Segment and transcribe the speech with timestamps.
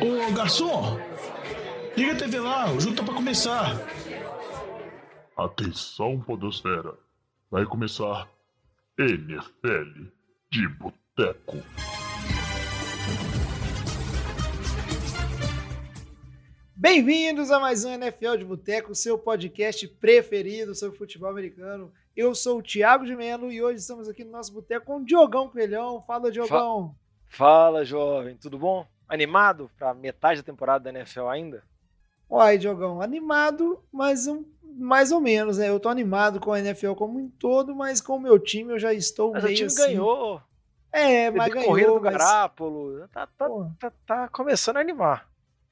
[0.00, 0.98] Ô, garçom!
[1.96, 3.80] Liga a TV lá, o jogo tá pra começar.
[5.36, 6.94] Atenção, Podosfera.
[7.50, 8.28] Vai começar
[8.98, 10.08] NFL
[10.50, 11.58] de Boteco.
[16.74, 21.92] Bem-vindos a mais um NFL de Boteco, seu podcast preferido sobre futebol americano.
[22.14, 25.04] Eu sou o Thiago de Melo e hoje estamos aqui no nosso boteco com o
[25.04, 26.02] Diogão Coelhão.
[26.02, 26.94] Fala, Diogão.
[27.26, 28.36] Fala, jovem.
[28.36, 28.86] Tudo bom?
[29.12, 31.62] Animado para metade da temporada da NFL ainda?
[32.30, 35.68] Uai, Diogão, animado, mas um, mais ou menos, né?
[35.68, 38.78] Eu tô animado com a NFL como um todo, mas com o meu time eu
[38.78, 39.76] já estou mas meio o time assim...
[39.76, 40.40] ganhou.
[40.90, 41.68] É, mas ganhou.
[41.68, 42.16] corrida do mas...
[42.16, 43.06] Garápolo.
[43.08, 43.48] Tá, tá,
[43.78, 45.28] tá, tá, começando a animar.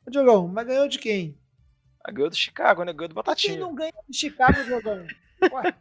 [0.06, 1.34] Ô, Diogão, mas ganhou de quem?
[2.04, 2.92] A ganhou do Chicago, né?
[2.92, 3.54] Ganhou do Batatinha.
[3.54, 5.06] Quem não ganha de Chicago, Diogão?
[5.50, 5.74] Ué,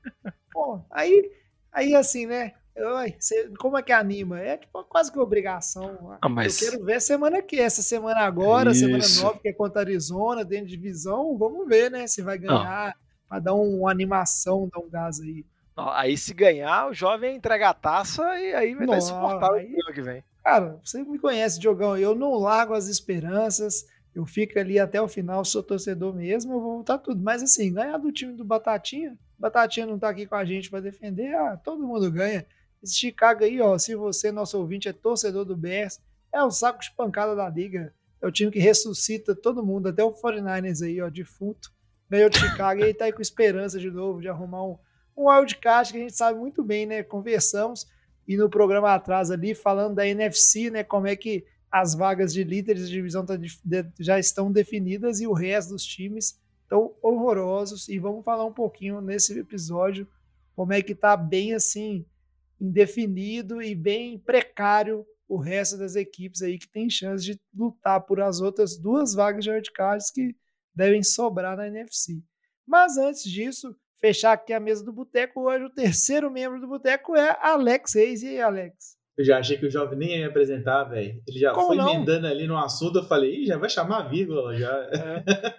[0.49, 1.29] pô, aí,
[1.73, 2.53] aí assim, né?
[2.79, 3.15] Oi,
[3.57, 4.39] como é que anima?
[4.39, 6.17] É tipo quase que obrigação.
[6.21, 6.61] Ah, mas...
[6.61, 8.79] Eu quero ver semana que essa semana agora, Isso.
[8.79, 12.07] semana nova, que é contra a Arizona, dentro de divisão, vamos ver, né?
[12.07, 12.95] Se vai ganhar,
[13.27, 15.45] para dar um, uma animação, dar um gás aí.
[15.75, 19.73] Aí se ganhar, o jovem entrega a taça e aí vai Nossa, estar insuportável aí,
[19.73, 20.23] ano que vem.
[20.43, 25.07] Cara, você me conhece, Diogão, eu não largo as esperanças, eu fico ali até o
[25.07, 27.21] final, sou torcedor mesmo, eu vou voltar tudo.
[27.21, 30.81] Mas assim, ganhar do time do Batatinha, Batatinha não tá aqui com a gente para
[30.81, 32.45] defender, ah, todo mundo ganha.
[32.81, 35.99] Esse Chicago aí, ó, se você, nosso ouvinte, é torcedor do Bears,
[36.31, 37.93] é o saco de pancada da liga.
[38.21, 41.71] É o time que ressuscita todo mundo, até o 49ers aí, ó, defunto.
[42.09, 44.77] Ganhou de Chicago e aí tá aí com esperança de novo de arrumar um,
[45.15, 47.03] um wildcard que a gente sabe muito bem, né?
[47.03, 47.87] Conversamos
[48.27, 50.83] e no programa atrás ali, falando da NFC, né?
[50.83, 55.19] Como é que as vagas de líderes de divisão tá de, de, já estão definidas
[55.19, 57.87] e o resto dos times estão horrorosos.
[57.87, 60.07] E vamos falar um pouquinho nesse episódio
[60.55, 62.05] como é que tá bem assim
[62.59, 68.19] indefinido e bem precário o resto das equipes aí que tem chance de lutar por
[68.19, 70.35] as outras duas vagas de wildcards que
[70.73, 72.21] devem sobrar na NFC.
[72.67, 77.15] Mas antes disso, fechar aqui a mesa do Boteco, hoje o terceiro membro do Boteco
[77.15, 78.23] é Alex Reis.
[78.23, 78.97] E aí, Alex?
[79.17, 81.21] Eu já achei que o jovem nem ia me apresentar, velho.
[81.27, 81.89] Ele já Como foi não?
[81.89, 84.71] emendando ali no assunto, eu falei, Ih, já vai chamar a vírgula, já.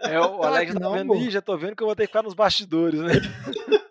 [0.02, 2.08] É, é o Alex tá vendo, Ih, já tô vendo que eu vou ter que
[2.08, 3.12] ficar nos bastidores, né?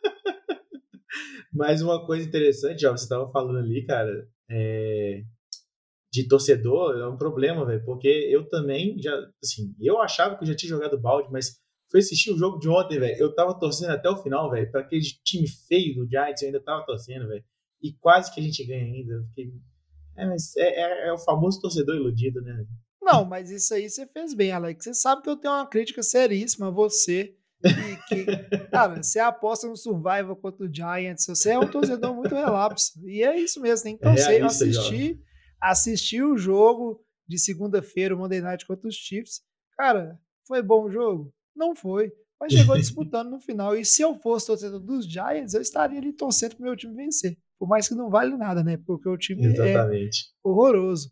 [1.52, 5.24] Mas uma coisa interessante, ó, você estava falando ali, cara, é,
[6.12, 10.48] de torcedor, é um problema, velho, porque eu também já, assim, eu achava que eu
[10.48, 13.92] já tinha jogado balde, mas fui assistir o jogo de ontem, velho, eu tava torcendo
[13.92, 17.44] até o final, velho, para aquele time feio do Giants, eu ainda tava torcendo, velho,
[17.82, 19.52] e quase que a gente ganha ainda, fiquei...
[20.18, 22.66] é, mas é, é, é o famoso torcedor iludido, né?
[23.02, 24.84] Não, mas isso aí você fez bem, Alex.
[24.84, 27.36] Você sabe que eu tenho uma crítica seríssima a você
[28.08, 28.26] que,
[28.72, 32.94] cara, você aposta no Survival contra o Giants, você é um torcedor muito relapso.
[33.06, 34.32] E é isso mesmo, tem que torcer.
[34.32, 35.20] É eu assisti,
[35.62, 39.42] assisti o jogo de segunda-feira, o Monday Night contra os Chiefs.
[39.78, 41.34] Cara, foi bom o jogo?
[41.56, 42.12] Não foi.
[42.40, 43.76] Mas chegou disputando no final.
[43.76, 47.38] E se eu fosse torcedor dos Giants, eu estaria ali torcendo pro meu time vencer.
[47.60, 48.78] Por mais que não vale nada, né?
[48.78, 50.22] Porque o time é Exatamente.
[50.24, 51.12] é horroroso.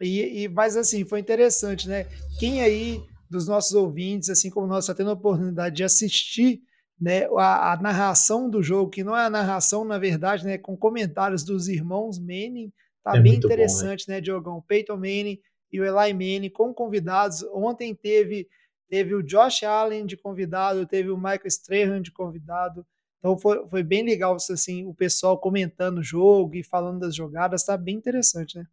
[0.00, 2.04] E, e, mas assim, foi interessante, né?
[2.38, 6.62] Quem aí dos nossos ouvintes, assim como nós está tendo a oportunidade de assistir
[7.00, 10.76] né, a, a, narração do jogo, que não é a narração, na verdade, né, com
[10.76, 12.72] comentários dos irmãos Manning,
[13.04, 14.16] tá é bem interessante, bom, né?
[14.16, 14.64] né, Diogão?
[14.66, 15.38] Peyton Manning
[15.72, 17.42] e o Eli Manning com convidados.
[17.52, 18.48] Ontem teve
[18.88, 22.86] teve o Josh Allen de convidado, teve o Michael Strahan de convidado.
[23.18, 27.64] Então foi, foi bem legal assim, o pessoal comentando o jogo e falando das jogadas,
[27.64, 28.66] tá bem interessante, né?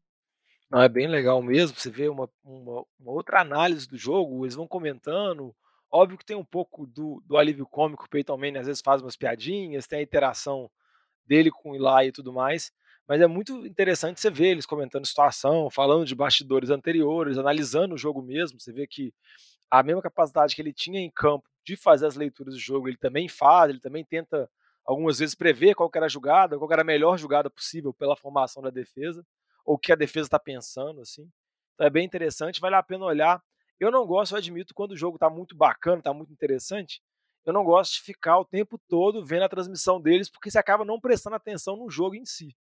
[0.73, 1.79] Não, é bem legal mesmo.
[1.79, 5.56] Você vê uma, uma, uma, outra análise do jogo, eles vão comentando.
[5.91, 9.00] Óbvio que tem um pouco do, do alívio cômico, o Peyton Manning às vezes faz
[9.00, 10.72] umas piadinhas, tem a interação
[11.28, 12.72] dele com o Eli e tudo mais.
[13.07, 17.97] Mas é muito interessante você ver eles comentando situação, falando de bastidores anteriores, analisando o
[17.97, 18.59] jogo mesmo.
[18.59, 19.13] Você vê que
[19.69, 22.97] a mesma capacidade que ele tinha em campo de fazer as leituras do jogo, ele
[22.97, 24.50] também faz, ele também tenta
[24.83, 28.63] algumas vezes prever qual era a jogada, qual era a melhor jogada possível pela formação
[28.63, 29.23] da defesa
[29.66, 31.29] ou o que a defesa está pensando, assim.
[31.74, 33.42] Então é bem interessante, vale a pena olhar.
[33.80, 37.01] Eu não gosto, eu admito, quando o jogo está muito bacana, está muito interessante,
[37.45, 40.86] eu não gosto de ficar o tempo todo vendo a transmissão deles, porque você acaba
[40.86, 42.56] não prestando atenção no jogo em si.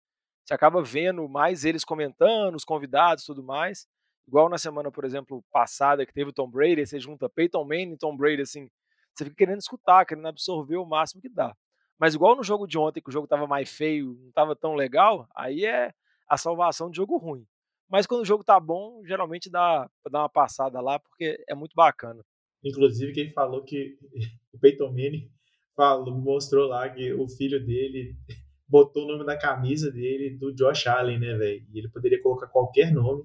[0.44, 3.86] Você acaba vendo mais eles comentando, os convidados tudo mais.
[4.26, 7.92] Igual na semana, por exemplo, passada, que teve o Tom Brady, você junta Peyton Manning
[7.92, 8.68] e Tom Brady, assim,
[9.14, 11.54] você fica querendo escutar, querendo absorver o máximo que dá.
[11.98, 14.74] Mas igual no jogo de ontem, que o jogo estava mais feio, não estava tão
[14.74, 15.92] legal, aí é
[16.32, 17.44] a salvação de jogo ruim.
[17.90, 21.74] Mas quando o jogo tá bom, geralmente dá dar uma passada lá, porque é muito
[21.74, 22.22] bacana.
[22.64, 23.98] Inclusive, quem falou que
[24.52, 25.30] o Peyton Manning
[25.76, 28.16] falou, mostrou lá que o filho dele
[28.66, 31.66] botou o nome da camisa dele do Josh Allen, né, velho?
[31.72, 33.24] E ele poderia colocar qualquer nome.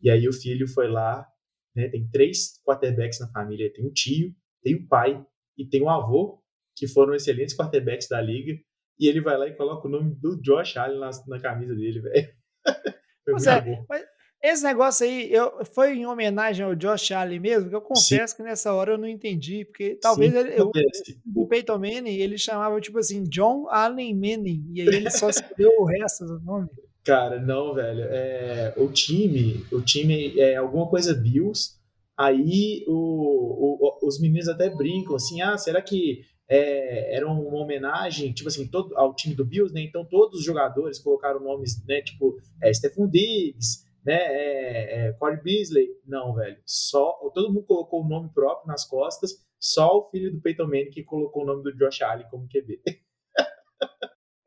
[0.00, 1.26] E aí o filho foi lá
[1.74, 1.88] né?
[1.88, 3.72] Tem três quarterbacks na família.
[3.72, 5.24] Tem o tio, tem o pai
[5.56, 6.42] e tem o avô,
[6.76, 8.58] que foram excelentes quarterbacks da liga.
[9.00, 12.00] E ele vai lá e coloca o nome do Josh Allen na, na camisa dele,
[12.00, 12.28] velho.
[13.22, 14.02] Pois é, mas
[14.42, 18.36] esse negócio aí eu, foi em homenagem ao Josh Allen mesmo, que eu confesso Sim.
[18.36, 20.72] que nessa hora eu não entendi, porque talvez Sim, ele, eu,
[21.36, 25.70] o Peyton Manning ele chamava tipo assim John Allen Manning, e aí ele só escolheu
[25.78, 26.68] o resto do nome.
[27.04, 28.04] Cara, não, velho.
[28.04, 31.78] É, o time, o time é alguma coisa Bills.
[32.16, 36.20] Aí o, o, os meninos até brincam assim, ah, será que
[36.50, 39.82] é, era uma homenagem, tipo assim, todo, ao time do Bills, né?
[39.82, 42.02] Então todos os jogadores colocaram nomes, né?
[42.02, 44.16] Tipo, é, Stephon Diggs, né?
[44.16, 45.88] É, é, Corey Beasley.
[46.04, 46.60] Não, velho.
[46.66, 49.46] Só todo mundo colocou o nome próprio nas costas.
[49.60, 52.82] Só o filho do Peyton Manning que colocou o nome do Josh Allen como QB.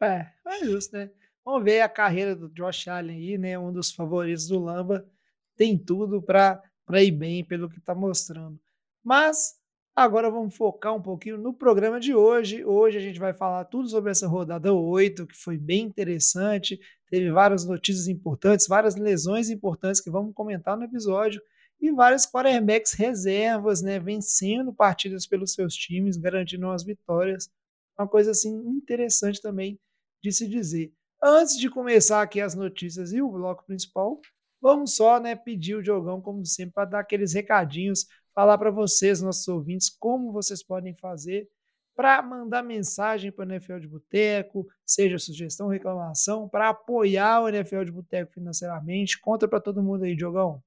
[0.03, 1.09] é, é justo, né?
[1.45, 3.57] Vamos ver a carreira do Josh Allen aí, né?
[3.57, 5.09] Um dos favoritos do Lamba.
[5.55, 6.61] Tem tudo para
[7.01, 8.59] ir bem pelo que está mostrando.
[9.01, 9.62] Mas
[9.95, 12.65] agora vamos focar um pouquinho no programa de hoje.
[12.65, 16.79] Hoje a gente vai falar tudo sobre essa rodada 8, que foi bem interessante.
[17.09, 21.41] Teve várias notícias importantes, várias lesões importantes que vamos comentar no episódio.
[21.79, 23.99] E vários quarterbacks reservas, né?
[23.99, 27.49] Vencendo partidas pelos seus times, garantindo as vitórias.
[27.97, 29.79] Uma coisa assim interessante também
[30.23, 30.91] de se dizer.
[31.21, 34.19] Antes de começar aqui as notícias e o bloco principal,
[34.61, 39.21] vamos só né, pedir o Diogão, como sempre, para dar aqueles recadinhos, falar para vocês,
[39.21, 41.49] nossos ouvintes, como vocês podem fazer
[41.95, 47.83] para mandar mensagem para o NFL de Boteco, seja sugestão, reclamação, para apoiar o NFL
[47.83, 49.19] de Boteco financeiramente.
[49.19, 50.61] Conta para todo mundo aí, Diogão.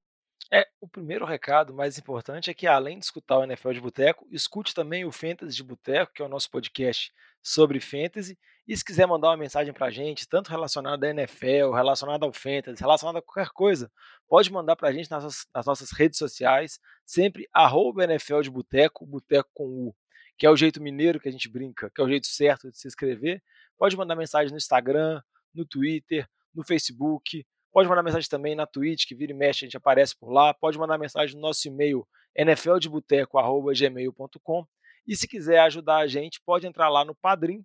[0.52, 4.26] É, o primeiro recado mais importante é que, além de escutar o NFL de Boteco,
[4.30, 7.12] escute também o Fantasy de Boteco, que é o nosso podcast
[7.42, 11.72] sobre Fantasy, e se quiser mandar uma mensagem para a gente, tanto relacionada à NFL,
[11.72, 13.90] relacionada ao Fantasy, relacionada a qualquer coisa,
[14.28, 19.06] pode mandar para a gente nas, nas, nossas redes sociais, sempre arroba NFL de Boteco,
[19.06, 19.96] Boteco com U,
[20.36, 22.78] que é o jeito mineiro que a gente brinca, que é o jeito certo de
[22.78, 23.40] se inscrever.
[23.78, 25.20] Pode mandar mensagem no Instagram,
[25.54, 27.46] no Twitter, no Facebook,
[27.76, 30.54] pode mandar mensagem também na Twitch, que vira e mexe, a gente aparece por lá.
[30.54, 34.66] Pode mandar mensagem no nosso e-mail, nfldeboteco.gmail.com.
[35.06, 37.62] E se quiser ajudar a gente, pode entrar lá no Padrim,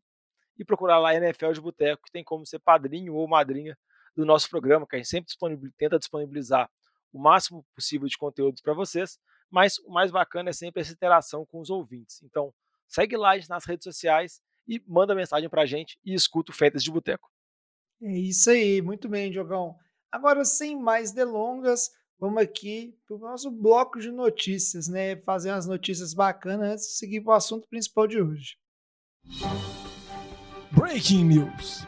[0.60, 3.78] e procurar lá NFL de Boteco, que tem como ser padrinho ou madrinha
[4.13, 6.69] do nosso programa, que a gente sempre disponibiliza, tenta disponibilizar
[7.13, 9.18] o máximo possível de conteúdos para vocês,
[9.50, 12.22] mas o mais bacana é sempre essa interação com os ouvintes.
[12.22, 12.54] Então,
[12.86, 16.84] segue lá nas redes sociais e manda mensagem para a gente e escuta o Feitas
[16.84, 17.31] de Boteco.
[18.02, 19.80] É isso aí, muito bem, Diogão.
[20.12, 25.16] Agora, sem mais delongas, vamos aqui para o nosso bloco de notícias, né?
[25.22, 28.58] Fazer umas notícias bacanas antes de seguir para o assunto principal de hoje.
[30.74, 31.88] Breaking News.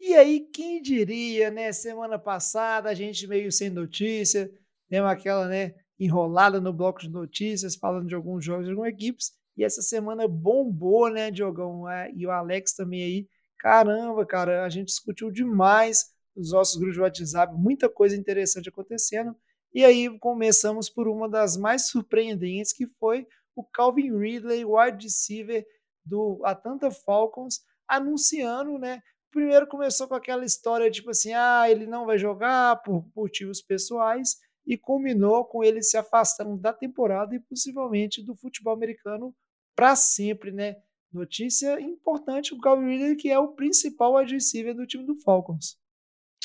[0.00, 1.70] E aí, quem diria, né?
[1.70, 4.50] Semana passada a gente meio sem notícia,
[4.90, 9.30] deu aquela, né, enrolada no bloco de notícias, falando de alguns jogos de algumas equipes.
[9.56, 11.88] E essa semana bombou, né, Diogão?
[11.88, 13.28] É, e o Alex também aí.
[13.58, 19.34] Caramba, cara, a gente discutiu demais nos nossos grupos de WhatsApp, muita coisa interessante acontecendo.
[19.74, 23.26] E aí começamos por uma das mais surpreendentes, que foi
[23.56, 25.66] o Calvin Ridley, wide receiver
[26.04, 29.02] do Atlanta Falcons, anunciando, né?
[29.30, 34.36] Primeiro começou com aquela história tipo assim, ah, ele não vai jogar por motivos pessoais
[34.66, 39.34] e culminou com ele se afastando da temporada e possivelmente do futebol americano
[39.74, 40.76] para sempre, né?
[41.12, 45.78] Notícia importante o Calvin Ridley, que é o principal receiver do time do Falcons.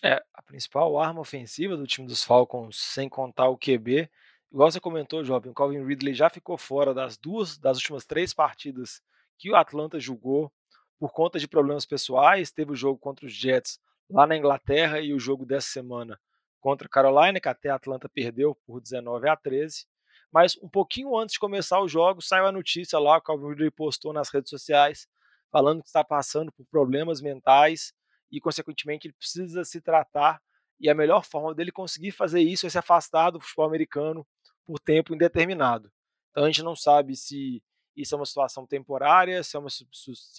[0.04, 4.10] É, a principal arma ofensiva do time dos Falcons, sem contar o QB,
[4.52, 8.34] igual você comentou, Jovem, o Calvin Ridley já ficou fora das duas, das últimas três
[8.34, 9.02] partidas
[9.38, 10.52] que o Atlanta jogou
[11.00, 12.52] por conta de problemas pessoais.
[12.52, 13.80] Teve o jogo contra os Jets
[14.10, 16.20] lá na Inglaterra e o jogo dessa semana
[16.62, 19.86] contra a Carolina, que até a Atlanta perdeu por 19 a 13.
[20.34, 23.70] Mas um pouquinho antes de começar o jogo, saiu a notícia lá, o Calvin Ridley
[23.70, 25.08] postou nas redes sociais,
[25.52, 27.94] falando que está passando por problemas mentais
[28.32, 30.42] e, consequentemente, ele precisa se tratar.
[30.80, 34.26] E a melhor forma dele conseguir fazer isso é se afastar do futebol americano
[34.66, 35.92] por tempo indeterminado.
[36.32, 37.62] Então a gente não sabe se
[37.96, 39.86] isso é uma situação temporária, se é uma, se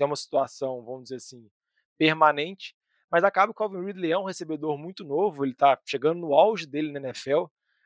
[0.01, 1.49] é uma situação, vamos dizer assim,
[1.97, 2.75] permanente,
[3.09, 6.35] mas acaba que o Calvin Ridley é um recebedor muito novo, ele está chegando no
[6.35, 7.45] auge dele na NFL,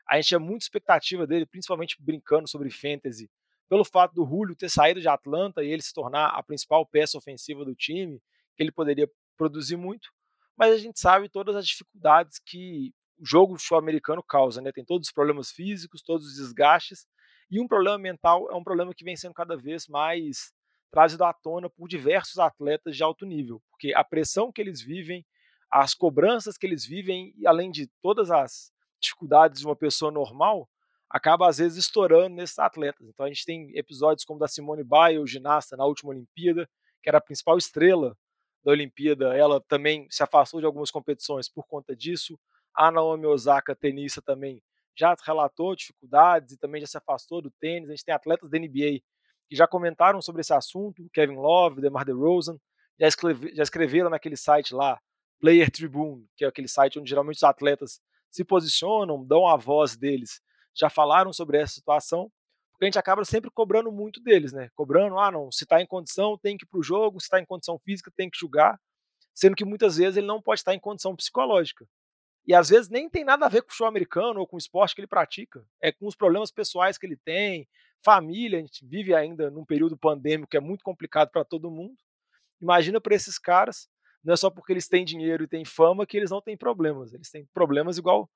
[0.09, 3.29] a gente tinha muita expectativa dele, principalmente brincando sobre fantasy,
[3.69, 7.17] pelo fato do Julio ter saído de Atlanta e ele se tornar a principal peça
[7.17, 8.19] ofensiva do time,
[8.57, 10.09] que ele poderia produzir muito,
[10.57, 14.71] mas a gente sabe todas as dificuldades que o jogo sul-americano causa, né?
[14.71, 17.05] Tem todos os problemas físicos, todos os desgastes,
[17.51, 20.51] e um problema mental é um problema que vem sendo cada vez mais
[20.91, 25.23] trazido à tona por diversos atletas de alto nível, porque a pressão que eles vivem,
[25.71, 30.69] as cobranças que eles vivem, e além de todas as dificuldades de uma pessoa normal,
[31.09, 33.07] acaba às vezes estourando nesses atletas.
[33.07, 36.69] Então a gente tem episódios como da Simone Biles, ginasta na última Olimpíada,
[37.01, 38.15] que era a principal estrela
[38.63, 42.37] da Olimpíada, ela também se afastou de algumas competições por conta disso.
[42.75, 44.61] A Naomi Osaka, tenista também,
[44.97, 47.89] já relatou dificuldades e também já se afastou do tênis.
[47.89, 48.99] A gente tem atletas da NBA
[49.49, 52.57] que já comentaram sobre esse assunto, Kevin Love, DeMar DeRozan,
[52.99, 54.99] já, escreve, já escreveram naquele site lá,
[55.39, 57.99] Player Tribune, que é aquele site onde geralmente os atletas
[58.29, 60.41] se posicionam, dão a voz deles,
[60.75, 62.31] já falaram sobre essa situação,
[62.71, 64.69] porque a gente acaba sempre cobrando muito deles, né?
[64.73, 67.39] Cobrando, ah, não, se está em condição, tem que ir para o jogo, se está
[67.39, 68.79] em condição física, tem que jogar,
[69.33, 71.85] sendo que muitas vezes ele não pode estar em condição psicológica.
[72.47, 74.59] E às vezes nem tem nada a ver com o show americano ou com o
[74.59, 75.63] esporte que ele pratica.
[75.81, 77.67] É com os problemas pessoais que ele tem,
[78.03, 78.57] família.
[78.57, 81.95] A gente vive ainda num período pandêmico que é muito complicado para todo mundo.
[82.61, 83.87] Imagina para esses caras,
[84.23, 87.13] não é só porque eles têm dinheiro e têm fama que eles não têm problemas.
[87.13, 88.29] Eles têm problemas igual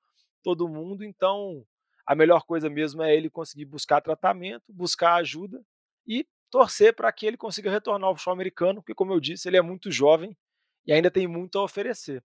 [0.44, 1.04] todo mundo.
[1.04, 1.66] Então,
[2.06, 5.64] a melhor coisa mesmo é ele conseguir buscar tratamento, buscar ajuda
[6.08, 9.58] e torcer para que ele consiga retornar ao futebol americano, porque, como eu disse, ele
[9.58, 10.38] é muito jovem
[10.86, 12.24] e ainda tem muito a oferecer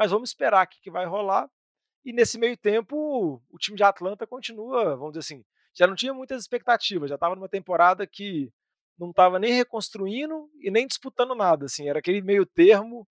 [0.00, 1.46] mas vamos esperar o que vai rolar.
[2.02, 6.14] E nesse meio tempo, o time de Atlanta continua, vamos dizer assim, já não tinha
[6.14, 8.50] muitas expectativas, já estava numa temporada que
[9.00, 13.08] não estava nem reconstruindo e nem disputando nada, assim, era aquele meio termo,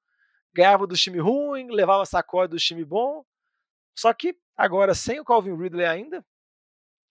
[0.53, 3.25] ganhava do time ruim, levava sacode do time bom.
[3.97, 6.23] Só que agora sem o Calvin Ridley ainda,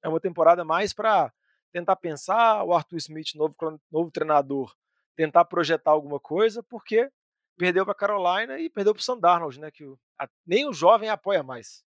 [0.03, 1.33] é uma temporada mais para
[1.73, 3.55] tentar pensar, o Arthur Smith, novo,
[3.91, 4.73] novo treinador,
[5.17, 7.11] tentar projetar alguma coisa, porque
[7.59, 9.71] perdeu para Carolina e perdeu para o Sandarnold, né?
[9.71, 11.85] Que o, a, nem o jovem apoia mais.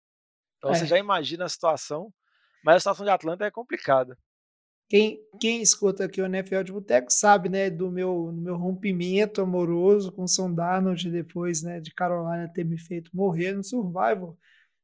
[0.57, 0.75] Então é.
[0.75, 2.11] você já imagina a situação,
[2.63, 4.17] mas a situação de Atlanta é complicada.
[4.89, 10.11] Quem, quem escuta aqui o NFL de Boteco sabe, né, do meu, meu rompimento amoroso
[10.11, 14.35] com o Sandarnold depois, né, de Carolina ter me feito morrer no Survival.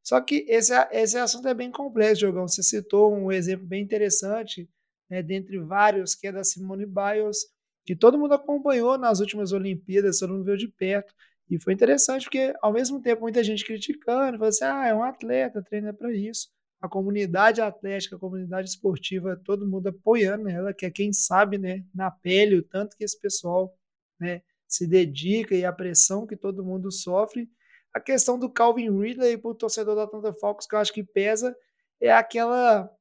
[0.03, 2.47] Só que esse, esse assunto é bem complexo, Jogão.
[2.47, 4.69] Você citou um exemplo bem interessante,
[5.09, 7.37] né, dentre vários, que é da Simone Biles,
[7.83, 11.13] que todo mundo acompanhou nas últimas Olimpíadas, todo mundo viu de perto.
[11.49, 15.03] E foi interessante porque, ao mesmo tempo, muita gente criticando, falando assim: ah, é um
[15.03, 16.49] atleta, treina para isso.
[16.81, 21.83] A comunidade atlética, a comunidade esportiva, todo mundo apoiando ela, que é quem sabe, né,
[21.93, 23.73] na pele, o tanto que esse pessoal
[24.19, 27.49] né, se dedica e a pressão que todo mundo sofre.
[27.93, 31.03] A questão do Calvin Ridley para o torcedor da Atlanta Falcons, que eu acho que
[31.03, 31.55] pesa,
[32.01, 32.91] é aquela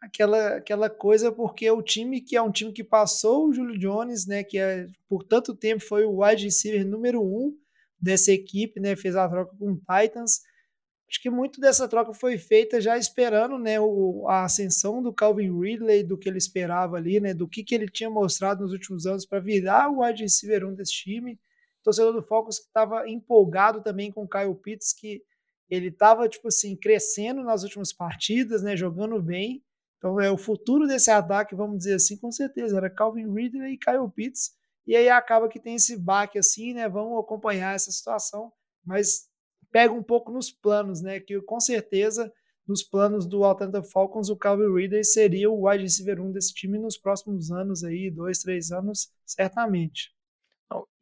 [0.00, 4.26] aquela, aquela coisa, porque o time que é um time que passou o Julio Jones,
[4.26, 7.56] né, que é, por tanto tempo foi o wide receiver número um
[8.00, 10.40] dessa equipe, né, fez a troca com o Titans.
[11.08, 15.56] Acho que muito dessa troca foi feita já esperando, né, o, a ascensão do Calvin
[15.56, 19.06] Ridley, do que ele esperava ali, né, do que, que ele tinha mostrado nos últimos
[19.06, 21.38] anos para virar o wide receiver um desse time.
[21.82, 25.22] Torcedor do Falcons que estava empolgado também com o Kyle Pitts, que
[25.70, 29.62] ele estava tipo assim crescendo nas últimas partidas, né, jogando bem
[29.98, 33.78] então, é o futuro desse ataque, vamos dizer assim, com certeza, era Calvin Ridley e
[33.78, 34.52] Kyle Pitts.
[34.86, 36.88] E aí acaba que tem esse baque assim, né?
[36.88, 38.52] Vamos acompanhar essa situação,
[38.84, 39.28] mas
[39.76, 41.20] pega um pouco nos planos, né?
[41.20, 42.32] Que com certeza
[42.66, 46.78] nos planos do Atlanta Falcons, o Calvin Ridley seria o wide receiver 1 desse time
[46.78, 50.14] nos próximos anos aí, dois, três anos, certamente.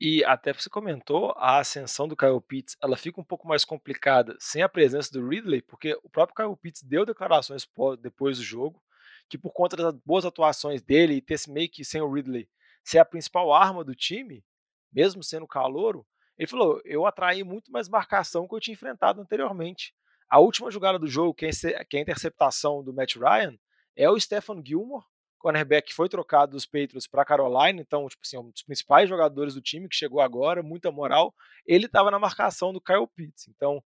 [0.00, 4.34] E até você comentou, a ascensão do Kyle Pitts, ela fica um pouco mais complicada
[4.40, 7.64] sem a presença do Ridley, porque o próprio Kyle Pitts deu declarações
[8.00, 8.82] depois do jogo,
[9.28, 12.48] que por conta das boas atuações dele e ter meio que sem o Ridley
[12.82, 14.44] ser a principal arma do time,
[14.92, 16.04] mesmo sendo calouro,
[16.38, 19.94] ele falou: eu atraí muito mais marcação que eu tinha enfrentado anteriormente.
[20.28, 23.56] A última jogada do jogo, que é, é a interceptação do Matt Ryan,
[23.96, 25.04] é o Stephen Gilmore,
[25.38, 29.54] cornerback que foi trocado dos Patriots para Carolina, então, tipo assim, um dos principais jogadores
[29.54, 31.34] do time que chegou agora, muita moral.
[31.66, 33.46] Ele estava na marcação do Kyle Pitts.
[33.48, 33.82] Então,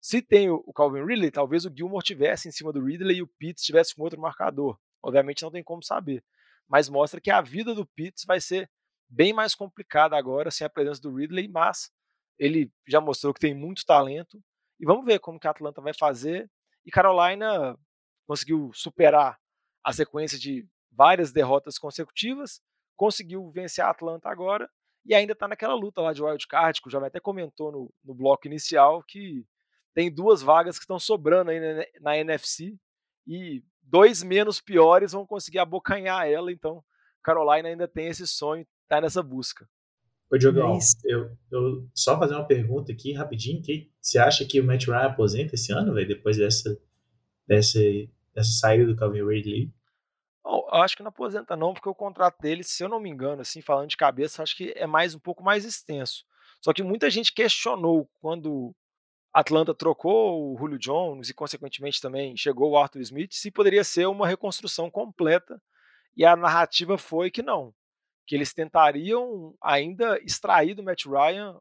[0.00, 3.26] se tem o Calvin Ridley, talvez o Gilmore tivesse em cima do Ridley e o
[3.38, 4.78] Pitts tivesse com outro marcador.
[5.02, 6.24] Obviamente não tem como saber,
[6.68, 8.68] mas mostra que a vida do Pitts vai ser
[9.08, 11.90] bem mais complicada agora sem a presença do Ridley, mas
[12.38, 14.42] ele já mostrou que tem muito talento
[14.78, 16.50] e vamos ver como que a Atlanta vai fazer.
[16.84, 17.76] E Carolina
[18.26, 19.38] conseguiu superar
[19.84, 22.60] a sequência de várias derrotas consecutivas,
[22.96, 24.68] conseguiu vencer a Atlanta agora
[25.04, 27.94] e ainda está naquela luta lá de wild card, que o Jovem até comentou no,
[28.04, 29.46] no bloco inicial que
[29.94, 32.76] tem duas vagas que estão sobrando aí na, na NFC
[33.26, 36.84] e dois menos piores vão conseguir abocanhar ela, então
[37.22, 39.68] Carolina ainda tem esse sonho, tá nessa busca.
[40.30, 44.64] Ô, Diogão, eu, eu só fazer uma pergunta aqui rapidinho, que você acha que o
[44.64, 46.76] Matt Ryan aposenta esse ano, velho, depois dessa,
[47.46, 47.78] dessa,
[48.34, 49.72] dessa saída do Calvin Ridley?
[50.76, 53.42] eu acho que não aposenta não, porque o contrato dele, se eu não me engano,
[53.42, 56.24] assim, falando de cabeça, acho que é mais um pouco mais extenso.
[56.60, 58.74] Só que muita gente questionou quando
[59.32, 64.06] Atlanta trocou o Julio Jones e, consequentemente, também chegou o Arthur Smith, se poderia ser
[64.06, 65.60] uma reconstrução completa.
[66.16, 67.74] E a narrativa foi que não,
[68.26, 71.58] que eles tentariam ainda extrair do Matt Ryan,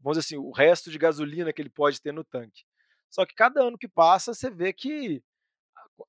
[0.00, 2.64] vamos dizer assim, o resto de gasolina que ele pode ter no tanque.
[3.10, 5.22] Só que cada ano que passa, você vê que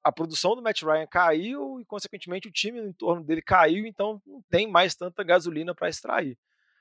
[0.04, 4.22] a produção do Matt Ryan caiu e, consequentemente, o time no entorno dele caiu, então
[4.26, 6.38] não tem mais tanta gasolina para extrair.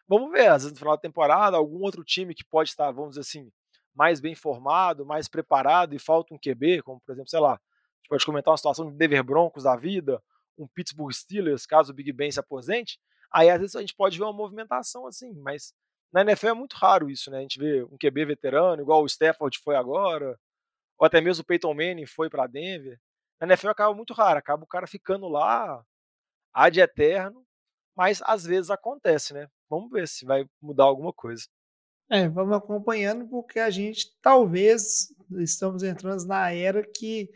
[0.08, 3.10] Vamos ver, às vezes no final da temporada, algum outro time que pode estar, vamos
[3.10, 3.50] dizer assim,
[3.94, 7.58] mais bem formado, mais preparado e falta um QB, como por exemplo, sei lá, a
[7.98, 10.22] gente pode comentar uma situação de Denver Broncos da vida,
[10.58, 12.98] um Pittsburgh Steelers, caso o Big Ben se aposente,
[13.32, 15.72] aí às vezes a gente pode ver uma movimentação assim, mas
[16.12, 17.38] na NFL é muito raro isso, né?
[17.38, 20.38] A gente vê um QB veterano, igual o Stafford foi agora,
[20.98, 22.98] ou até mesmo o Peyton Manning foi para Denver.
[23.40, 25.84] Na NFL acaba muito raro, acaba o cara ficando lá
[26.54, 27.44] ad eterno,
[27.94, 29.48] mas às vezes acontece, né?
[29.68, 31.44] Vamos ver se vai mudar alguma coisa.
[32.08, 35.08] É, vamos acompanhando porque a gente talvez
[35.38, 37.28] estamos entrando na era que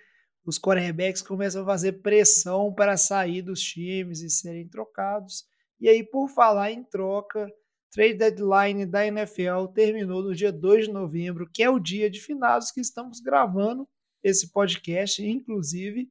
[0.45, 5.45] os quarterbacks começam a fazer pressão para sair dos times e serem trocados.
[5.81, 7.49] E aí, por falar em troca,
[7.91, 12.21] trade deadline da NFL terminou no dia 2 de novembro, que é o dia de
[12.21, 13.89] finados que estamos gravando
[14.23, 16.09] esse podcast, inclusive.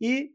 [0.00, 0.30] E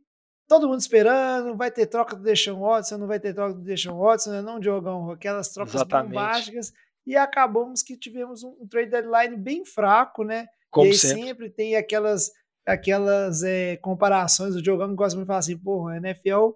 [0.47, 3.97] todo mundo esperando, vai ter troca do Deshaun Watson, não vai ter troca do Deshaun
[3.97, 4.41] Watson, né?
[4.41, 5.11] não, Diogão?
[5.11, 6.09] Aquelas trocas Exatamente.
[6.09, 6.73] bombásticas.
[7.05, 10.47] E acabamos que tivemos um, um trade deadline bem fraco, né?
[10.69, 11.23] Como e sempre.
[11.23, 12.31] sempre tem aquelas
[12.73, 14.55] aquelas é, comparações.
[14.55, 16.51] O Diogão gosta muito de falar assim, porra, a NFL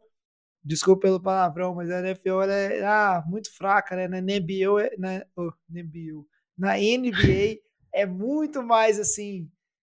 [0.66, 4.08] desculpa pelo palavrão, mas a NFL é ah, muito fraca, né?
[4.08, 6.26] Na NBA, na, oh, NBA,
[6.58, 7.62] na NBA
[7.94, 9.50] é muito mais assim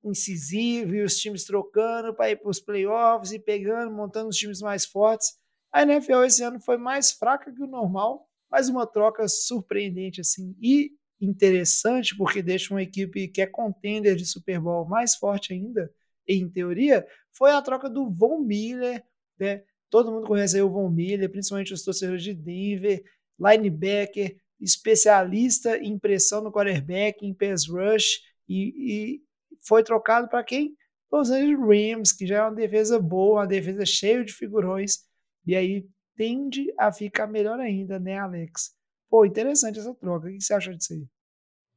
[0.03, 4.61] incisivo e os times trocando para ir para os playoffs e pegando, montando os times
[4.61, 5.35] mais fortes.
[5.71, 10.55] A NFL esse ano foi mais fraca que o normal, mas uma troca surpreendente assim
[10.61, 15.91] e interessante porque deixa uma equipe que é contender de Super Bowl mais forte ainda,
[16.27, 19.03] em teoria, foi a troca do Von Miller,
[19.39, 19.63] né?
[19.89, 23.03] Todo mundo conhece o Von Miller, principalmente os torcedores de Denver,
[23.39, 29.21] linebacker, especialista em pressão no quarterback, em pass rush, e, e
[29.61, 30.75] foi trocado para quem?
[31.11, 35.05] Los Angeles Rams, que já é uma defesa boa, uma defesa cheia de figurões,
[35.45, 38.75] e aí tende a ficar melhor ainda, né, Alex?
[39.09, 40.27] Pô, interessante essa troca.
[40.27, 41.05] O que você acha disso aí?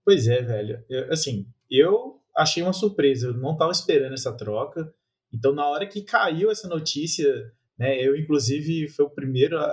[0.04, 0.84] Pois é, velho.
[0.88, 3.28] Eu, assim, eu achei uma surpresa.
[3.28, 4.92] Eu não estava esperando essa troca.
[5.32, 7.98] Então, na hora que caiu essa notícia né?
[7.98, 9.72] Eu, inclusive, fui o primeiro a,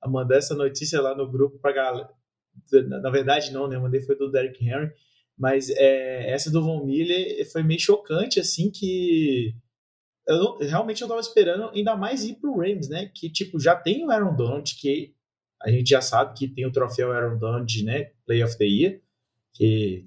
[0.00, 2.10] a mandar essa notícia lá no grupo para galera.
[2.88, 3.76] Na verdade, não, né?
[3.76, 4.90] Eu mandei foi do Derrick Henry.
[5.36, 9.54] Mas é, essa do Von Miller foi meio chocante, assim, que
[10.26, 13.10] eu não, realmente eu tava esperando ainda mais ir pro Rams, né?
[13.14, 15.14] Que, tipo, já tem o Aaron Donald, que
[15.62, 18.12] a gente já sabe que tem o troféu Aaron Donald, né?
[18.24, 19.00] Play of the Year,
[19.52, 20.06] que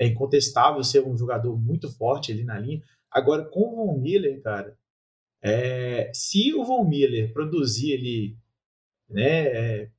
[0.00, 2.82] é incontestável ser um jogador muito forte ali na linha.
[3.10, 4.74] Agora, com o Von Miller, cara,
[5.42, 8.38] é, se o Von Miller produzir ele,
[9.10, 9.90] né, é,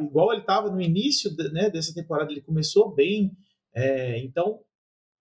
[0.00, 3.30] igual ele estava no início né, dessa temporada, ele começou bem.
[3.72, 4.60] É, então,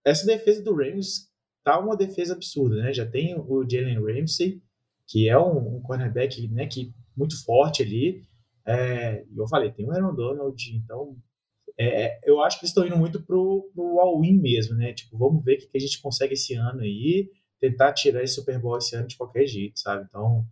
[0.03, 1.29] essa defesa do Rams
[1.63, 2.91] tá uma defesa absurda, né?
[2.91, 4.59] Já tem o Jalen Ramsey,
[5.05, 8.23] que é um, um cornerback né, que muito forte ali.
[8.65, 11.15] É, eu falei, tem o Aaron Donald, então
[11.79, 14.91] é, é, eu acho que eles estão indo muito pro, pro all-in mesmo, né?
[14.91, 18.59] Tipo, vamos ver o que a gente consegue esse ano aí tentar tirar esse Super
[18.59, 20.05] Bowl esse ano de qualquer jeito, sabe?
[20.07, 20.45] Então,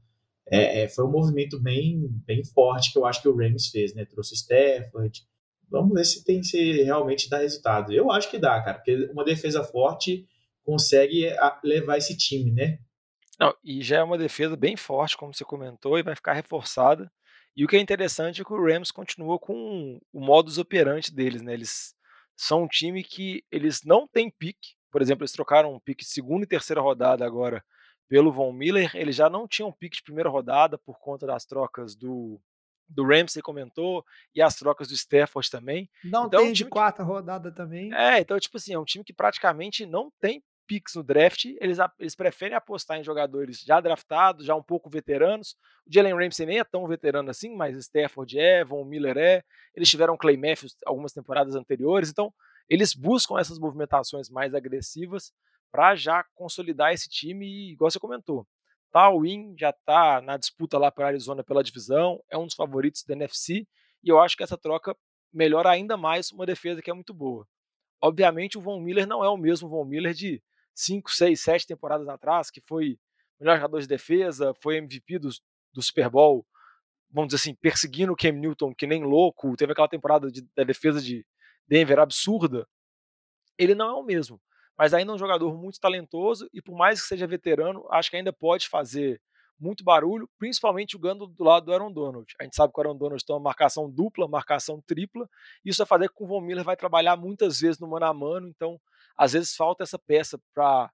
[0.49, 3.93] é, é, foi um movimento bem, bem forte que eu acho que o Rams fez,
[3.93, 4.05] né?
[4.05, 5.21] Trouxe o Stafford.
[5.69, 7.91] Vamos ver se tem se realmente dá resultado.
[7.91, 10.25] Eu acho que dá, cara, porque uma defesa forte
[10.63, 11.29] consegue
[11.61, 12.79] levar esse time, né?
[13.37, 17.11] Não, e já é uma defesa bem forte, como você comentou, e vai ficar reforçada.
[17.57, 21.41] E o que é interessante é que o Rams continua com o modus operandi deles,
[21.41, 21.55] né?
[21.55, 21.95] Eles
[22.35, 26.09] são um time que eles não têm pique, por exemplo, eles trocaram um pique de
[26.09, 27.63] segunda e terceira rodada agora
[28.07, 28.95] pelo Von Miller.
[28.95, 32.39] Eles já não tinham pique de primeira rodada por conta das trocas do,
[32.87, 35.89] do Ramsey comentou, e as trocas do Stafford também.
[36.03, 37.09] Não então, tem é um de quarta que...
[37.09, 37.93] rodada também.
[37.93, 41.77] É, então, tipo assim, é um time que praticamente não tem picks no draft, eles,
[41.97, 45.55] eles preferem apostar em jogadores já draftados, já um pouco veteranos.
[45.87, 49.43] O Jalen Ramsey nem é tão veterano assim, mas Stafford é, Von Miller é.
[49.73, 52.33] Eles tiveram Clay Matthews algumas temporadas anteriores, então
[52.69, 55.31] eles buscam essas movimentações mais agressivas
[55.71, 58.45] para já consolidar esse time e, igual você comentou,
[58.91, 62.55] tá, o Win já está na disputa lá para Arizona pela divisão, é um dos
[62.55, 63.67] favoritos da NFC
[64.03, 64.95] e eu acho que essa troca
[65.33, 67.47] melhora ainda mais uma defesa que é muito boa.
[68.01, 70.41] Obviamente o Von Miller não é o mesmo Von Miller de
[70.77, 72.99] 5, 6, 7 temporadas atrás, que foi
[73.39, 75.29] melhor jogador de defesa, foi MVP do,
[75.73, 76.45] do Super Bowl,
[77.09, 80.63] vamos dizer assim, perseguindo o Cam Newton que nem louco, teve aquela temporada de, da
[80.63, 81.25] defesa de
[81.67, 82.67] Denver absurda.
[83.57, 84.39] ele não é o mesmo.
[84.77, 88.17] Mas ainda é um jogador muito talentoso e por mais que seja veterano, acho que
[88.17, 89.19] ainda pode fazer
[89.59, 92.31] muito barulho, principalmente jogando do lado do Aaron Donald.
[92.39, 95.27] A gente sabe que o Aaron Donald tem uma marcação dupla, marcação tripla,
[95.65, 98.13] isso vai fazer com que o Von Miller vai trabalhar muitas vezes no mano a
[98.13, 98.79] mano, então
[99.17, 100.91] às vezes falta essa peça para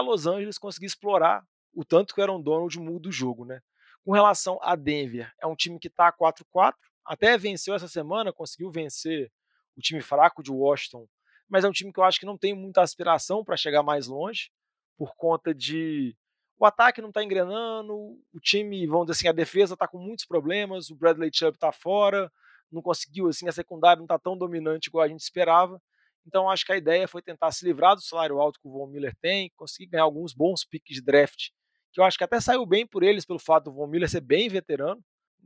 [0.00, 3.60] Los Angeles conseguir explorar o tanto que o Aaron Donald muda o jogo, né?
[4.04, 6.74] Com relação a Denver, é um time que está 4-4,
[7.04, 9.30] até venceu essa semana, conseguiu vencer
[9.76, 11.08] o time fraco de Washington,
[11.48, 14.06] mas é um time que eu acho que não tem muita aspiração para chegar mais
[14.06, 14.50] longe,
[14.96, 16.16] por conta de
[16.58, 20.24] o ataque não está engrenando, o time, vamos dizer assim, a defesa está com muitos
[20.24, 22.32] problemas, o Bradley Chubb está fora,
[22.72, 25.80] não conseguiu, assim, a secundária não está tão dominante igual a gente esperava.
[26.26, 28.88] Então acho que a ideia foi tentar se livrar do salário alto que o Von
[28.88, 31.50] Miller tem, conseguir ganhar alguns bons piques de draft,
[31.92, 34.20] que eu acho que até saiu bem por eles pelo fato do Von Miller ser
[34.20, 35.02] bem veterano.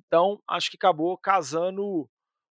[0.06, 2.08] Então acho que acabou casando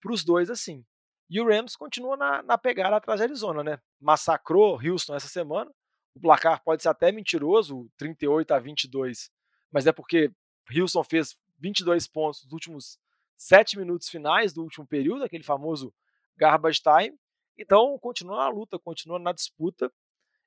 [0.00, 0.84] para os dois assim.
[1.28, 3.78] E o Rams continua na, na pegada atrás da Arizona, né?
[4.00, 5.70] Massacrou Houston essa semana,
[6.14, 9.30] o placar pode ser até mentiroso, 38 a 22,
[9.70, 10.32] mas é porque
[10.76, 12.98] Houston fez 22 pontos nos últimos
[13.36, 15.94] 7 minutos finais do último período, aquele famoso
[16.36, 17.16] garbage time.
[17.60, 19.92] Então, continua na luta, continua na disputa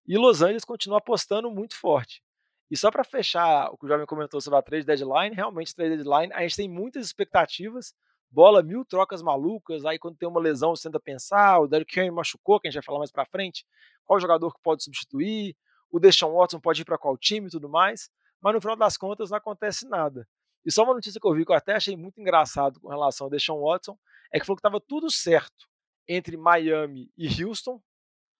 [0.07, 2.23] e Los Angeles continua apostando muito forte.
[2.71, 5.97] E só para fechar o que o jovem comentou sobre a trade deadline, realmente trade
[5.97, 7.93] deadline, a gente tem muitas expectativas,
[8.31, 12.09] bola, mil trocas malucas, aí quando tem uma lesão você tenta pensar, o Derrick Henry
[12.09, 13.63] machucou, que a gente vai falar mais para frente,
[14.03, 15.55] qual jogador que pode substituir,
[15.91, 18.09] o Deshaun Watson pode ir para qual time e tudo mais,
[18.41, 20.27] mas no final das contas não acontece nada.
[20.65, 23.27] E só uma notícia que eu vi que eu até achei muito engraçado com relação
[23.27, 23.95] ao Deshaun Watson,
[24.33, 25.71] é que falou que estava tudo certo
[26.07, 27.81] entre Miami e Houston,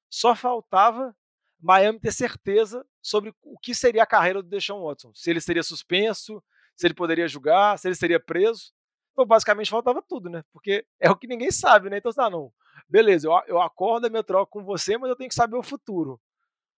[0.10, 1.16] só faltava
[1.60, 5.64] Miami ter certeza sobre o que seria a carreira do Deshaun Watson, se ele seria
[5.64, 6.44] suspenso,
[6.76, 8.72] se ele poderia jogar, se ele seria preso.
[9.12, 10.44] Então, basicamente, faltava tudo, né?
[10.52, 11.98] Porque é o que ninguém sabe, né?
[11.98, 12.52] Então, tá, não.
[12.90, 15.64] Beleza, eu, eu acordo a minha troca com você, mas eu tenho que saber o
[15.64, 16.20] futuro.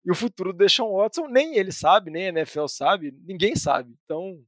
[0.06, 3.96] E o futuro do Deshaun Watson nem ele sabe, nem a NFL sabe, ninguém sabe.
[4.04, 4.40] Então,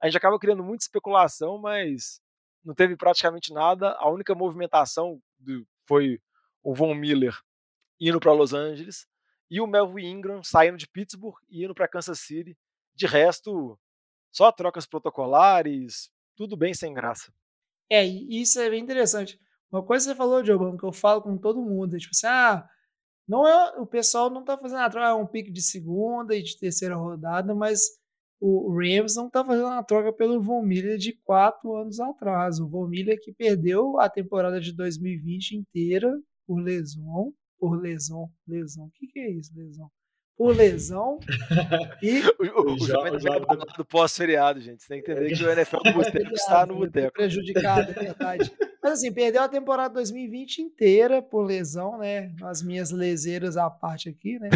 [0.00, 2.20] a gente acaba criando muita especulação, mas
[2.64, 3.92] não teve praticamente nada.
[3.98, 6.20] A única movimentação do, foi
[6.62, 7.34] o Von Miller
[8.00, 9.06] indo para Los Angeles
[9.50, 12.56] e o Melvin Ingram saindo de Pittsburgh e indo para Kansas City.
[12.94, 13.78] De resto,
[14.30, 17.32] só trocas protocolares, tudo bem sem graça.
[17.90, 19.38] É, isso é bem interessante.
[19.70, 22.26] Uma coisa que você falou, Diogão, que eu falo com todo mundo, é tipo assim,
[22.26, 22.68] ah,
[23.26, 26.42] não é, o pessoal não tá fazendo a troca, é um pique de segunda e
[26.42, 27.80] de terceira rodada, mas
[28.46, 32.60] o Rams não tá fazendo a troca pelo Von Miller de quatro anos atrás.
[32.60, 36.12] O Von Miller que perdeu a temporada de 2020 inteira
[36.46, 38.84] por lesão, por lesão, lesão.
[38.84, 39.90] O que, que é isso, lesão?
[40.36, 41.18] por lesão.
[42.02, 43.12] e o, o, o jovem
[43.76, 44.82] do pós-feriado, gente.
[44.82, 47.12] Você tem que entender que o NFL do Boteco está no Boteco.
[47.12, 48.52] Prejudicado, é verdade.
[48.82, 52.34] Mas assim, perdeu a temporada 2020 inteira por lesão, né?
[52.42, 54.50] As minhas leseiras à parte aqui, né?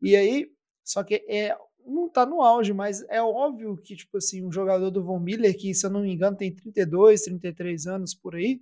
[0.00, 0.46] E aí,
[0.82, 1.54] só que é,
[1.90, 5.56] não tá no auge, mas é óbvio que, tipo assim, um jogador do Von Miller,
[5.56, 8.60] que se eu não me engano tem 32, 33 anos por aí,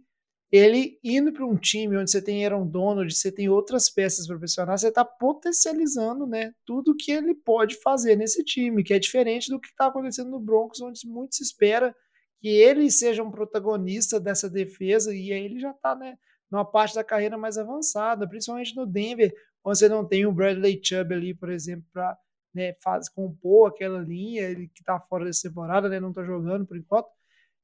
[0.51, 4.81] ele indo para um time onde você tem Aaron Donald, você tem outras peças profissionais,
[4.81, 9.61] você está potencializando né, tudo que ele pode fazer nesse time, que é diferente do
[9.61, 11.95] que está acontecendo no Broncos, onde muito se espera
[12.41, 16.17] que ele seja um protagonista dessa defesa, e aí ele já está né,
[16.51, 19.33] numa parte da carreira mais avançada, principalmente no Denver,
[19.65, 22.17] onde você não tem o Bradley Chubb ali, por exemplo, para
[22.55, 22.75] né,
[23.15, 27.09] compor aquela linha, ele que está fora dessa temporada, né, não está jogando por enquanto.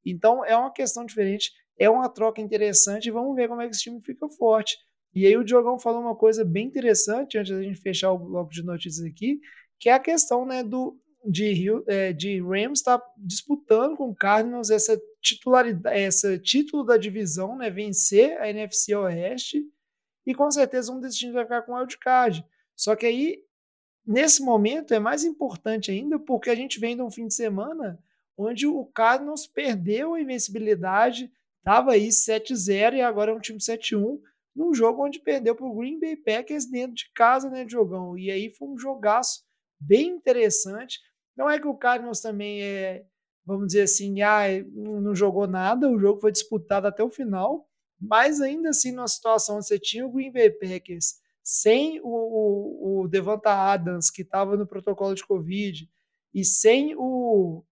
[0.04, 3.74] Então é uma questão diferente é uma troca interessante e vamos ver como é que
[3.74, 4.76] esse time fica forte.
[5.14, 8.50] E aí o Diogão falou uma coisa bem interessante antes da gente fechar o bloco
[8.50, 9.40] de notícias aqui,
[9.78, 14.14] que é a questão né, do, de, é, de Rams estar tá disputando com o
[14.14, 19.64] Cardinals essa titularidade, essa título da divisão, né, vencer a NFC Oeste,
[20.26, 22.44] e com certeza um desses times vai ficar com o wildcard.
[22.74, 23.43] Só que aí,
[24.06, 27.98] nesse momento, é mais importante ainda, porque a gente vem de um fim de semana
[28.36, 31.30] onde o Cardinals perdeu a invencibilidade,
[31.64, 34.20] Tava aí 7-0 e agora é um time 7-1
[34.54, 38.16] num jogo onde perdeu para o Green Bay Packers dentro de casa, né, jogão?
[38.16, 39.42] E aí foi um jogaço
[39.80, 41.00] bem interessante.
[41.34, 43.04] Não é que o Cardinals também é,
[43.44, 44.42] vamos dizer assim, ah,
[44.74, 47.66] não jogou nada, o jogo foi disputado até o final,
[47.98, 51.14] mas ainda assim, numa situação onde você tinha o Green Bay Packers
[51.44, 55.86] sem o, o, o Devonta Adams, que estava no protocolo de Covid,
[56.32, 57.62] e sem o,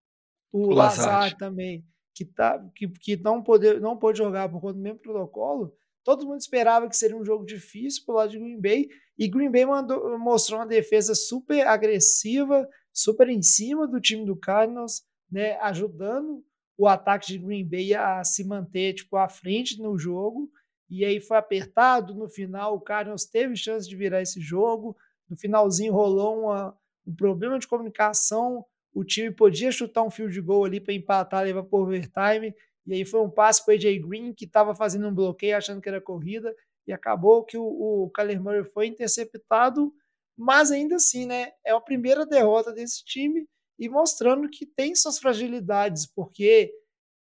[0.53, 1.83] o, o Lazar também,
[2.15, 6.27] que, tá, que, que não, pode, não pôde jogar por conta do mesmo protocolo, todo
[6.27, 9.65] mundo esperava que seria um jogo difícil pro lado de Green Bay, e Green Bay
[9.65, 16.45] mandou, mostrou uma defesa super agressiva, super em cima do time do Cardinals, né, ajudando
[16.77, 20.51] o ataque de Green Bay a se manter tipo, à frente no jogo,
[20.95, 22.15] e aí foi apertado.
[22.15, 24.95] No final, o Cardinals teve chance de virar esse jogo.
[25.27, 26.77] No finalzinho rolou uma,
[27.07, 28.63] um problema de comunicação.
[28.93, 32.55] O time podia chutar um field goal ali para empatar, levar por overtime.
[32.87, 35.89] E aí foi um passe para AJ Green, que estava fazendo um bloqueio, achando que
[35.89, 36.55] era corrida.
[36.87, 39.95] E acabou que o, o Kyler Murray foi interceptado.
[40.37, 41.53] Mas ainda assim, né?
[41.65, 46.71] É a primeira derrota desse time e mostrando que tem suas fragilidades, porque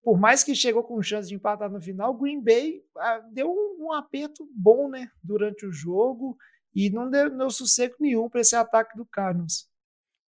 [0.04, 3.86] por mais que chegou com chance de empatar no final, Green Bay ah, deu um,
[3.86, 6.38] um, aperto bom, né, durante o jogo
[6.76, 9.70] e não deu, deu sossego nenhum para esse ataque do Cardinals.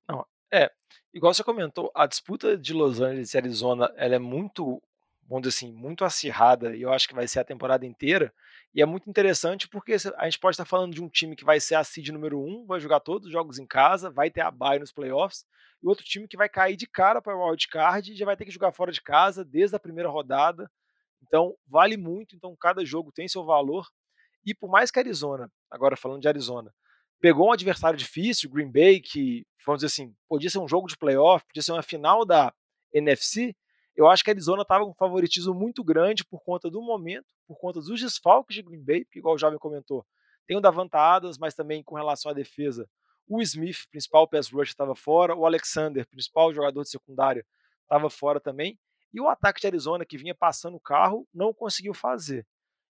[0.08, 0.70] Não, é,
[1.14, 4.82] igual você comentou, a disputa de Los Angeles e Arizona, ela é muito,
[5.30, 8.34] vamos dizer assim, muito acirrada e eu acho que vai ser a temporada inteira.
[8.74, 11.60] E é muito interessante porque a gente pode estar falando de um time que vai
[11.60, 14.50] ser a seed número um, vai jogar todos os jogos em casa, vai ter a
[14.50, 15.44] bye nos playoffs,
[15.80, 18.44] e outro time que vai cair de cara para o wildcard e já vai ter
[18.44, 20.68] que jogar fora de casa desde a primeira rodada.
[21.22, 22.34] Então, vale muito.
[22.34, 23.86] Então, cada jogo tem seu valor.
[24.44, 26.74] E por mais que a Arizona, agora falando de Arizona,
[27.20, 30.98] pegou um adversário difícil, Green Bay, que, vamos dizer assim, podia ser um jogo de
[30.98, 32.52] playoff, podia ser uma final da
[32.92, 33.54] NFC,
[33.96, 37.26] eu acho que a Arizona estava com um favoritismo muito grande por conta do momento,
[37.46, 40.04] por conta dos desfalques de Green Bay, porque, igual o Jovem comentou,
[40.46, 42.88] tem o Davanta Adams, mas também com relação à defesa,
[43.28, 45.36] o Smith, principal pass rush, estava fora.
[45.36, 47.46] O Alexander, principal jogador de secundária,
[47.82, 48.76] estava fora também.
[49.14, 52.44] E o ataque de Arizona, que vinha passando o carro, não conseguiu fazer.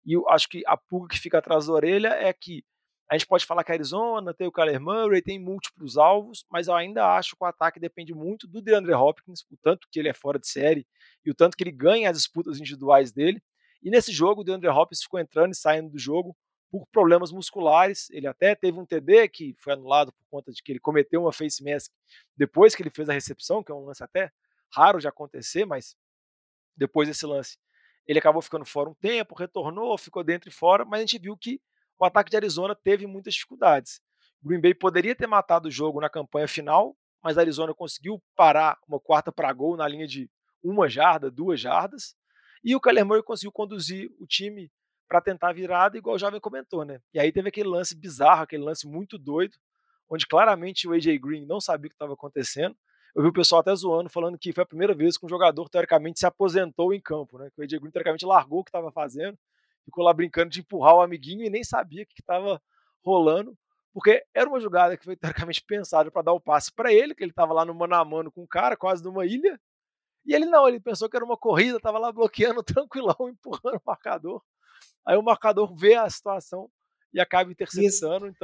[0.05, 2.63] E eu acho que a pulga que fica atrás da orelha é que
[3.09, 6.67] a gente pode falar que a Arizona tem o Kyler Murray, tem múltiplos alvos, mas
[6.67, 10.09] eu ainda acho que o ataque depende muito do DeAndre Hopkins, o tanto que ele
[10.09, 10.85] é fora de série
[11.25, 13.41] e o tanto que ele ganha as disputas individuais dele.
[13.81, 16.37] E nesse jogo, o DeAndre Hopkins ficou entrando e saindo do jogo
[16.69, 18.11] por problemas musculares.
[18.11, 21.33] Ele até teve um TD que foi anulado por conta de que ele cometeu uma
[21.33, 21.91] face mask
[22.37, 24.31] depois que ele fez a recepção, que é um lance até
[24.71, 25.95] raro de acontecer, mas
[26.77, 27.57] depois desse lance
[28.09, 31.37] ele acabou ficando fora um tempo, retornou, ficou dentro e fora, mas a gente viu
[31.37, 31.61] que
[31.99, 34.01] o ataque de Arizona teve muitas dificuldades.
[34.41, 38.77] Green Bay poderia ter matado o jogo na campanha final, mas a Arizona conseguiu parar
[38.87, 40.29] uma quarta para gol na linha de
[40.63, 42.15] uma jarda, duas jardas,
[42.63, 44.71] e o Kyler Murray conseguiu conduzir o time
[45.07, 47.01] para tentar a virada, igual o jovem comentou, né?
[47.13, 49.57] E aí teve aquele lance bizarro, aquele lance muito doido,
[50.09, 52.75] onde claramente o AJ Green não sabia o que estava acontecendo.
[53.15, 55.67] Eu vi o pessoal até zoando, falando que foi a primeira vez que um jogador,
[55.67, 57.49] teoricamente, se aposentou em campo, né?
[57.53, 59.37] Que o AJ Green, teoricamente, largou o que estava fazendo,
[59.89, 62.61] ficou lá brincando de empurrar o amiguinho e nem sabia o que estava
[63.03, 63.57] rolando,
[63.93, 67.23] porque era uma jogada que foi, teoricamente, pensada para dar o passe para ele, que
[67.23, 69.59] ele estava lá no mano a mano com o cara, quase numa ilha,
[70.25, 73.81] e ele não, ele pensou que era uma corrida, estava lá bloqueando tranquilão, empurrando o
[73.85, 74.41] marcador.
[75.05, 76.69] Aí o marcador vê a situação
[77.13, 78.35] e acaba interceptando, Isso.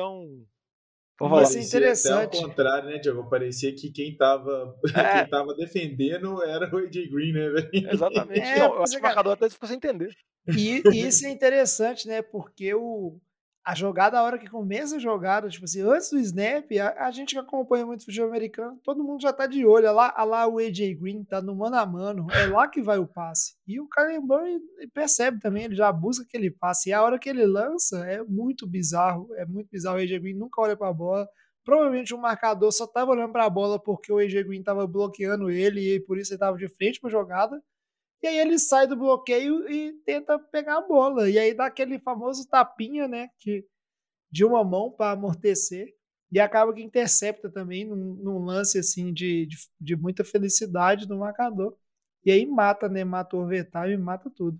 [1.15, 1.41] Então.
[1.41, 2.27] Isso é interessante.
[2.27, 3.29] Até ao contrário, né, Diego?
[3.29, 5.21] Parecia que quem tava, é.
[5.21, 7.69] quem tava defendendo era o AJ Green, né, velho?
[7.73, 8.39] Exatamente.
[8.41, 10.13] É, Não, eu acho que o marcador até ficou sem entender.
[10.47, 12.21] E, e isso é interessante, né?
[12.21, 13.17] Porque o,
[13.65, 17.11] a jogada, a hora que começa a jogada, tipo assim, antes do snap, a, a
[17.11, 19.91] gente que acompanha muito futebol americano, todo mundo já tá de olho.
[19.91, 23.07] Lá, lá o AJ Green tá no mano a mano, é lá que vai o
[23.07, 23.55] passe.
[23.67, 24.59] E o Kyler Murray
[24.93, 26.91] percebe também, ele já busca aquele passe.
[26.91, 29.97] E a hora que ele lança é muito bizarro, é muito bizarro.
[29.97, 31.27] O AJ Green nunca olha pra bola.
[31.63, 35.95] Provavelmente o marcador só tava olhando pra bola porque o AJ Green tava bloqueando ele
[35.95, 37.59] e por isso ele tava de frente pra jogada.
[38.25, 41.29] E aí ele sai do bloqueio e tenta pegar a bola.
[41.29, 43.29] E aí dá aquele famoso tapinha, né?
[43.37, 43.63] Que,
[44.31, 45.93] de uma mão para amortecer.
[46.31, 51.19] E acaba que intercepta também num, num lance assim de, de, de, muita felicidade do
[51.19, 51.77] marcador.
[52.25, 53.03] E aí mata, né?
[53.03, 54.59] Mata o overtime mata tudo.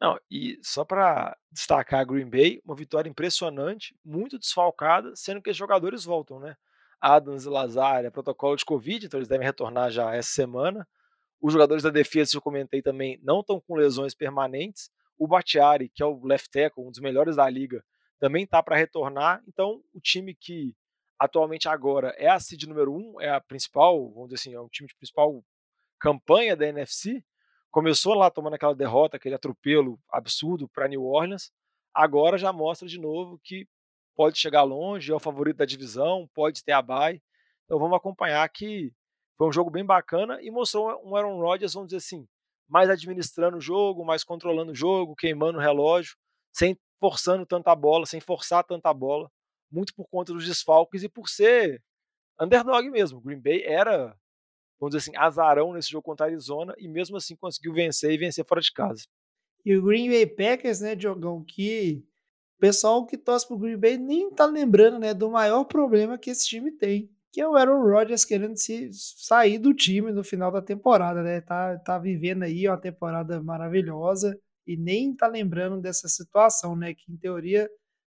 [0.00, 5.50] Não, e só para destacar a Green Bay, uma vitória impressionante, muito desfalcada, sendo que
[5.50, 6.54] os jogadores voltam, né?
[7.00, 10.86] Adams e Lazar é protocolo de Covid, então eles devem retornar já essa semana.
[11.44, 14.90] Os jogadores da defesa, que eu comentei também, não estão com lesões permanentes.
[15.18, 17.84] O Batiari, que é o left tackle, um dos melhores da liga,
[18.18, 19.42] também está para retornar.
[19.46, 20.74] Então, o time que
[21.18, 24.70] atualmente agora é a seed número um, é a principal, vamos dizer assim, é o
[24.70, 25.44] time de principal
[26.00, 27.22] campanha da NFC.
[27.70, 31.52] Começou lá tomando aquela derrota, aquele atropelo absurdo para New Orleans.
[31.92, 33.68] Agora já mostra de novo que
[34.16, 37.22] pode chegar longe, é o favorito da divisão, pode ter a bye.
[37.66, 38.94] Então vamos acompanhar que
[39.36, 42.26] foi um jogo bem bacana e mostrou um Aaron Rodgers, vamos dizer assim,
[42.68, 46.16] mais administrando o jogo, mais controlando o jogo, queimando o relógio,
[46.52, 49.30] sem forçando tanta bola, sem forçar tanta bola,
[49.70, 51.82] muito por conta dos desfalques e por ser
[52.40, 53.20] underdog mesmo.
[53.20, 54.16] Green Bay era,
[54.78, 58.18] vamos dizer assim, azarão nesse jogo contra a Arizona e mesmo assim conseguiu vencer e
[58.18, 59.04] vencer fora de casa.
[59.64, 62.04] E o Green Bay Packers, né, Diogão, que
[62.56, 66.30] o pessoal que torce pro Green Bay nem tá lembrando, né, do maior problema que
[66.30, 70.52] esse time tem, que é o Aaron Rodgers querendo se sair do time no final
[70.52, 71.40] da temporada, né?
[71.40, 76.94] Tá, tá vivendo aí uma temporada maravilhosa e nem tá lembrando dessa situação, né?
[76.94, 77.68] Que em teoria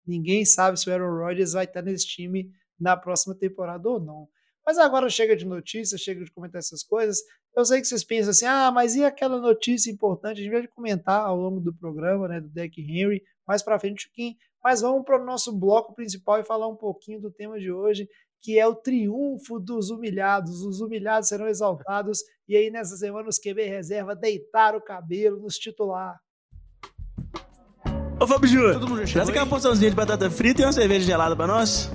[0.06, 4.26] ninguém sabe se o Aaron Rodgers vai estar nesse time na próxima temporada ou não.
[4.64, 7.18] Mas agora chega de notícias, chega de comentar essas coisas.
[7.54, 10.40] Eu sei que vocês pensam assim, ah, mas e aquela notícia importante?
[10.40, 14.06] A gente vai comentar ao longo do programa, né, do Deck Henry, mais para frente
[14.06, 14.36] um pouquinho.
[14.64, 18.08] Mas vamos para o nosso bloco principal e falar um pouquinho do tema de hoje,
[18.40, 20.62] que é o triunfo dos humilhados.
[20.62, 22.20] Os humilhados serão exaltados.
[22.48, 26.18] E aí, nessa semana, os QB reserva deitaram o cabelo nos titular.
[28.20, 31.90] Ô, Fábio Júnior, traz aquela porçãozinha de batata frita e uma cerveja gelada para nós.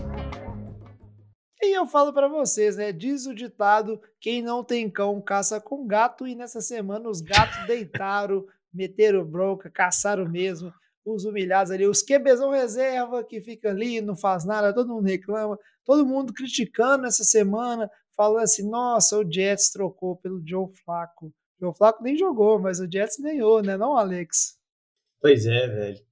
[1.62, 2.92] E eu falo para vocês, né?
[2.92, 6.28] Diz o ditado: quem não tem cão caça com gato.
[6.28, 10.72] E nessa semana os gatos deitaram, meteram bronca, caçaram mesmo.
[11.06, 15.58] Os humilhados ali, os QBzão reserva que fica ali, não faz nada, todo mundo reclama,
[15.84, 21.28] todo mundo criticando essa semana, falando assim: nossa, o Jets trocou pelo Joe Flaco.
[21.28, 24.58] O Joe Flaco nem jogou, mas o Jets ganhou, né, não, Alex?
[25.22, 26.06] Pois é, velho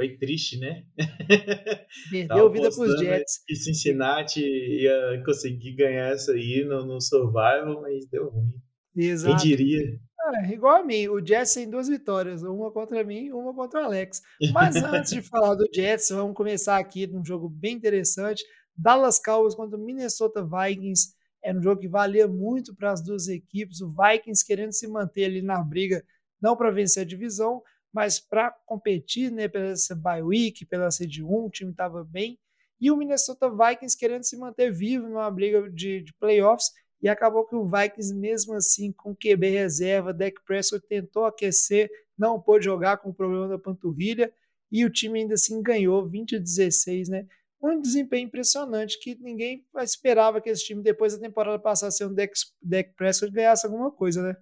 [0.00, 0.82] foi triste, né?
[2.10, 3.44] Perdeu vida para os Jets.
[3.46, 8.50] Que Cincinnati ia conseguir ganhar essa aí no, no Survival, mas deu ruim.
[8.96, 9.36] Exato.
[9.36, 10.00] Quem diria?
[10.26, 13.80] É, igual a mim, o Jets tem duas vitórias, uma contra mim e uma contra
[13.80, 14.22] o Alex.
[14.52, 18.44] Mas antes de falar do Jets, vamos começar aqui num jogo bem interessante.
[18.76, 21.14] Dallas Cowboys contra o Minnesota Vikings.
[21.42, 23.80] Era um jogo que valia muito para as duas equipes.
[23.80, 26.04] O Vikings querendo se manter ali na briga,
[26.40, 31.26] não para vencer a divisão, mas para competir né, pela bye week, pela seed 1,
[31.26, 32.38] o time estava bem.
[32.80, 36.70] E o Minnesota Vikings querendo se manter vivo numa briga de, de playoffs.
[37.02, 42.40] E acabou que o Vikings, mesmo assim, com QB reserva, Dak Prescott tentou aquecer, não
[42.40, 44.32] pôde jogar com o problema da panturrilha.
[44.70, 47.26] E o time ainda assim ganhou 20 a 16, né?
[47.62, 52.14] Um desempenho impressionante que ninguém esperava que esse time, depois da temporada passada, ser um
[52.14, 52.32] Dak,
[52.62, 54.36] Dak Prescott, ganhasse alguma coisa, né?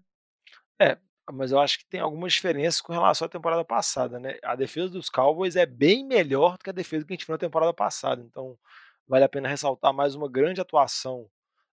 [0.81, 0.99] É,
[1.33, 4.39] mas eu acho que tem algumas diferenças com relação à temporada passada, né?
[4.43, 7.35] A defesa dos Cowboys é bem melhor do que a defesa que a gente viu
[7.35, 8.23] na temporada passada.
[8.23, 8.59] Então,
[9.07, 11.29] vale a pena ressaltar mais uma grande atuação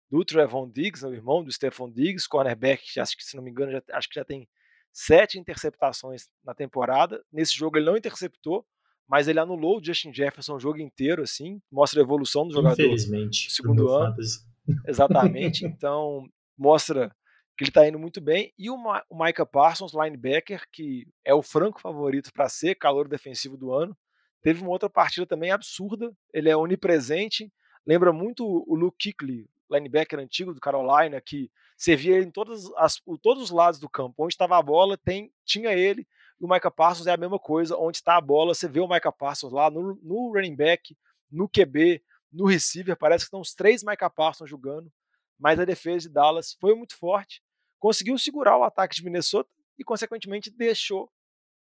[0.09, 3.51] do Trevon Diggs, o irmão do Stephon Diggs, cornerback, que acho que, se não me
[3.51, 4.47] engano, já, acho que já tem
[4.93, 7.23] sete interceptações na temporada.
[7.31, 8.65] Nesse jogo ele não interceptou,
[9.07, 12.81] mas ele anulou o Justin Jefferson o jogo inteiro, assim, mostra a evolução do jogador.
[12.81, 13.51] Infelizmente.
[13.51, 14.11] Segundo ano.
[14.11, 14.39] Fantasy.
[14.87, 15.65] Exatamente.
[15.75, 17.13] Então, mostra
[17.57, 21.33] que ele está indo muito bem, e o, Ma o Micah Parsons, linebacker, que é
[21.33, 23.95] o franco favorito para ser calor defensivo do ano,
[24.41, 27.51] teve uma outra partida também absurda, ele é onipresente,
[27.85, 32.71] lembra muito o Luke Kuechly, linebacker antigo do Carolina, que você via ele em todas
[32.77, 36.07] as, todos os lados do campo, onde estava a bola, tem, tinha ele,
[36.39, 38.87] e o Micah Parsons é a mesma coisa, onde está a bola, você vê o
[38.87, 40.95] Micah Parsons lá no, no running back,
[41.31, 44.91] no QB, no receiver, parece que estão os três Micah Parsons jogando,
[45.39, 47.41] mas a defesa de Dallas foi muito forte,
[47.79, 51.11] conseguiu segurar o ataque de Minnesota e, consequentemente, deixou,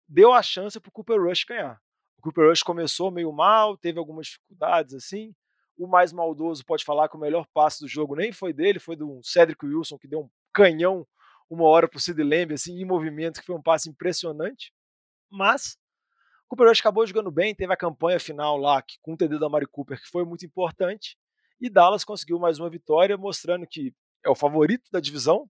[0.07, 1.79] deu a chance para o Cooper Rush ganhar.
[2.17, 5.33] O Cooper Rush começou meio mal, teve algumas dificuldades assim.
[5.81, 8.95] O mais maldoso pode falar que o melhor passe do jogo nem foi dele, foi
[8.95, 11.07] do Cedric Wilson, que deu um canhão
[11.49, 14.71] uma hora para o Sid Lamb, assim, em movimento, que foi um passe impressionante.
[15.27, 15.79] Mas
[16.45, 19.39] o Cooper Rush acabou jogando bem, teve a campanha final lá que, com o TD
[19.39, 21.17] da Mari Cooper, que foi muito importante.
[21.59, 23.91] E Dallas conseguiu mais uma vitória, mostrando que
[24.23, 25.49] é o favorito da divisão,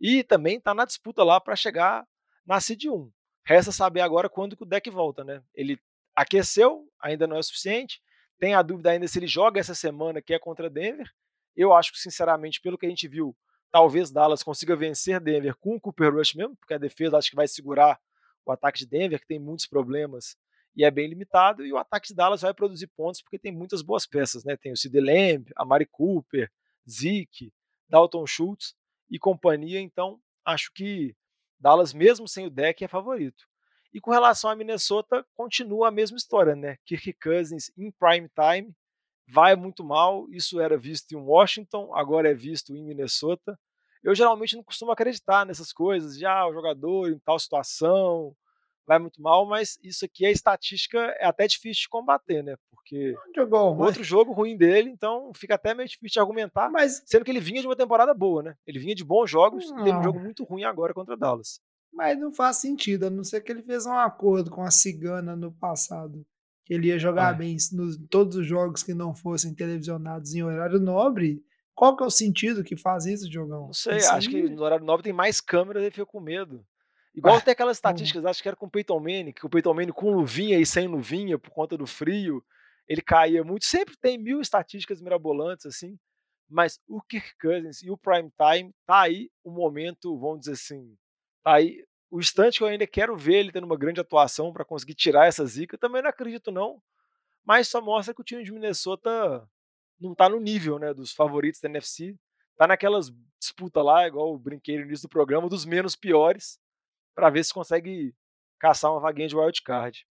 [0.00, 2.04] e também está na disputa lá para chegar
[2.44, 3.08] na Seed 1.
[3.46, 5.40] Resta saber agora quando que o deck volta, né?
[5.54, 5.78] Ele
[6.16, 8.02] aqueceu, ainda não é suficiente.
[8.40, 11.08] Tem a dúvida ainda se ele joga essa semana, que é contra Denver.
[11.54, 13.36] Eu acho que, sinceramente, pelo que a gente viu,
[13.70, 17.36] talvez Dallas consiga vencer Denver com o Cooper Rush mesmo, porque a defesa acho que
[17.36, 18.00] vai segurar
[18.46, 20.36] o ataque de Denver, que tem muitos problemas
[20.74, 23.82] e é bem limitado, e o ataque de Dallas vai produzir pontos porque tem muitas
[23.82, 24.56] boas peças, né?
[24.56, 26.50] Tem o Sid Lamb, a Mari Cooper,
[26.88, 27.52] Zeke,
[27.88, 28.74] Dalton Schultz
[29.10, 31.14] e companhia, então acho que
[31.58, 33.49] Dallas, mesmo sem o deck, é favorito.
[33.92, 36.76] E com relação a Minnesota, continua a mesma história, né?
[36.84, 38.72] Kirk Cousins em prime time
[39.28, 40.26] vai muito mal.
[40.30, 43.58] Isso era visto em Washington, agora é visto em Minnesota.
[44.02, 48.34] Eu geralmente não costumo acreditar nessas coisas, já ah, o jogador em tal situação,
[48.86, 52.56] vai muito mal, mas isso aqui, a estatística é até difícil de combater, né?
[52.70, 57.02] Porque jogou, outro jogo ruim dele, então fica até meio difícil de argumentar, mas...
[57.06, 58.56] sendo que ele vinha de uma temporada boa, né?
[58.66, 59.80] Ele vinha de bons jogos não.
[59.80, 61.60] e teve um jogo muito ruim agora contra Dallas.
[61.92, 65.34] Mas não faz sentido, a não ser que ele fez um acordo com a Cigana
[65.34, 66.24] no passado,
[66.64, 67.38] que ele ia jogar é.
[67.38, 71.44] bem nos todos os jogos que não fossem televisionados em horário nobre.
[71.74, 73.66] Qual que é o sentido que faz isso, Diogão?
[73.66, 76.64] Não sei, acho que no horário nobre tem mais câmeras e fica com medo.
[77.14, 79.74] Igual ah, tem aquelas estatísticas, acho que era com o Peyton Manning, que o Peyton
[79.74, 82.44] Manning com luvinha e sem luvinha por conta do frio,
[82.86, 83.64] ele caía muito.
[83.64, 85.98] Sempre tem mil estatísticas mirabolantes, assim,
[86.48, 90.96] mas o Kirk Cousins e o Prime Time tá aí o momento, vamos dizer assim,
[91.44, 94.94] aí o instante que eu ainda quero ver ele tendo uma grande atuação para conseguir
[94.94, 96.82] tirar essa zica, também não acredito não,
[97.44, 99.48] mas só mostra que o time de Minnesota
[100.00, 102.16] não está no nível, né, dos favoritos da NFC,
[102.56, 103.10] tá naquelas
[103.40, 106.58] disputa lá, igual eu brinquei no início do programa, dos menos piores,
[107.14, 108.14] para ver se consegue
[108.58, 110.06] caçar uma vaguinha de wild card.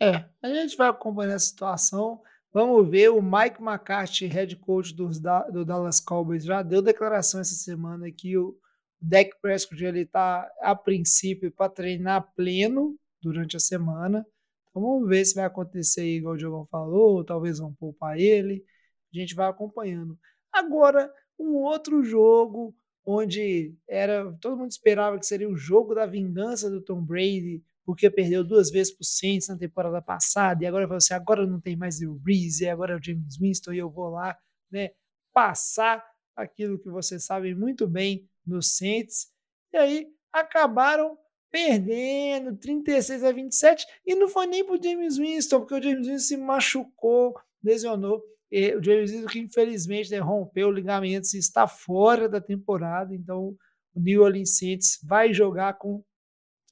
[0.00, 2.22] É, a gente vai acompanhar a situação.
[2.52, 5.08] Vamos ver, o Mike McCarthy, head coach do
[5.64, 8.56] Dallas Cowboys, já deu declaração essa semana que o
[9.02, 14.24] Dak Prescott ele está a princípio para treinar pleno durante a semana.
[14.70, 18.64] Então vamos ver se vai acontecer igual o Diogão falou, talvez vão poupar ele.
[19.14, 20.18] A gente vai acompanhando.
[20.52, 22.74] Agora, um outro jogo
[23.04, 28.10] onde era todo mundo esperava que seria o jogo da vingança do Tom Brady porque
[28.10, 31.60] perdeu duas vezes para o Saints na temporada passada, e agora você assim, agora não
[31.60, 34.38] tem mais o Breeze, agora é o James Winston, e eu vou lá,
[34.70, 34.90] né,
[35.32, 36.04] passar
[36.36, 39.28] aquilo que vocês sabem muito bem no Saints,
[39.72, 41.18] e aí acabaram
[41.50, 46.06] perdendo 36 a 27, e não foi nem para o James Winston, porque o James
[46.06, 51.38] Winston se machucou, lesionou, e o James Winston que infelizmente né, rompeu o ligamento e
[51.38, 53.56] está fora da temporada, então
[53.94, 56.02] o New Orleans Saints vai jogar com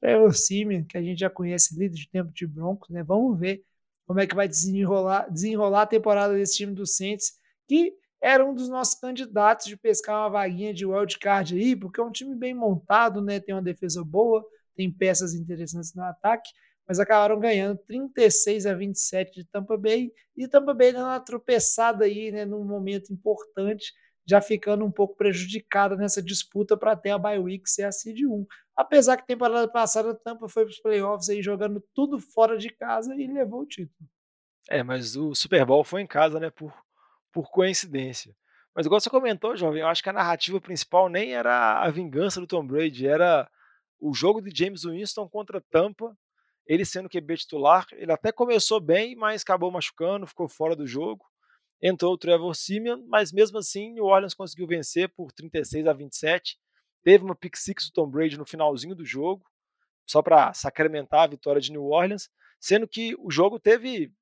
[0.00, 3.02] Trevor Simeon, que a gente já conhece, líder de tempo de Broncos, né?
[3.02, 3.62] Vamos ver
[4.06, 7.34] como é que vai desenrolar, desenrolar a temporada desse time do Saints,
[7.68, 12.04] que era um dos nossos candidatos de pescar uma vaguinha de wildcard aí, porque é
[12.04, 13.40] um time bem montado, né?
[13.40, 14.44] Tem uma defesa boa,
[14.76, 16.50] tem peças interessantes no ataque,
[16.86, 22.04] mas acabaram ganhando 36 a 27 de Tampa Bay, e Tampa Bay dando uma tropeçada
[22.04, 23.92] aí, né, num momento importante,
[24.26, 28.24] já ficando um pouco prejudicada nessa disputa para ter a bye week ser a seed
[28.24, 28.46] 1.
[28.76, 33.14] Apesar que temporada passada Tampa foi para os playoffs aí jogando tudo fora de casa
[33.14, 34.08] e levou o título.
[34.68, 36.72] É, mas o Super Bowl foi em casa, né, por,
[37.32, 38.34] por coincidência.
[38.74, 42.40] Mas igual você comentou, jovem, eu acho que a narrativa principal nem era a vingança
[42.40, 43.50] do Tom Brady, era
[43.98, 46.16] o jogo de James Winston contra Tampa,
[46.66, 47.86] ele sendo QB titular.
[47.92, 51.24] Ele até começou bem, mas acabou machucando, ficou fora do jogo.
[51.82, 56.58] Entrou o Trevor Simeon, mas mesmo assim o Orleans conseguiu vencer por 36 a 27
[57.02, 59.44] Teve uma pick six do Tom Brady no finalzinho do jogo,
[60.06, 62.28] só para sacramentar a vitória de New Orleans,
[62.58, 64.12] sendo que o jogo teve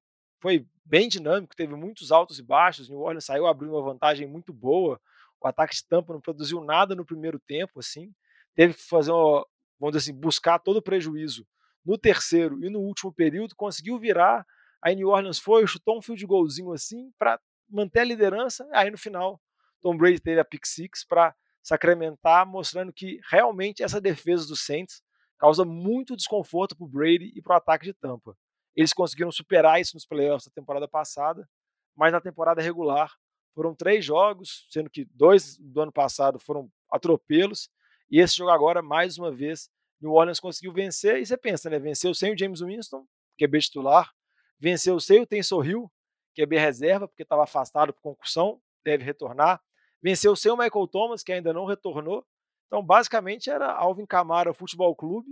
[0.40, 2.88] foi bem dinâmico, teve muitos altos e baixos.
[2.88, 5.00] New Orleans saiu abrindo uma vantagem muito boa.
[5.40, 8.12] O ataque de Tampa não produziu nada no primeiro tempo, assim.
[8.54, 9.46] Teve que fazer uma,
[9.78, 11.46] vamos dizer assim, buscar todo o prejuízo
[11.84, 14.44] no terceiro e no último período, conseguiu virar.
[14.82, 18.68] Aí New Orleans foi, chutou um fio de golzinho assim para manter a liderança.
[18.72, 19.40] Aí no final,
[19.80, 25.02] Tom Brady teve a pick six para sacramentar, mostrando que realmente essa defesa do Saints
[25.38, 28.36] causa muito desconforto para o Brady e para o ataque de Tampa.
[28.78, 31.48] Eles conseguiram superar isso nos playoffs da temporada passada,
[31.96, 33.12] mas na temporada regular
[33.54, 37.68] foram três jogos, sendo que dois do ano passado foram atropelos,
[38.10, 39.68] e esse jogo agora, mais uma vez,
[40.00, 41.78] New Orleans conseguiu vencer, e você pensa, né?
[41.78, 43.04] Venceu sem o James Winston,
[43.36, 44.12] que é titular,
[44.60, 45.90] venceu sem o Tensor Hill,
[46.32, 49.60] que é B reserva, porque estava afastado por concussão, deve retornar,
[50.02, 52.24] Venceu sem o Michael Thomas, que ainda não retornou.
[52.66, 55.28] Então, basicamente, era Alvin Kamara Futebol Clube,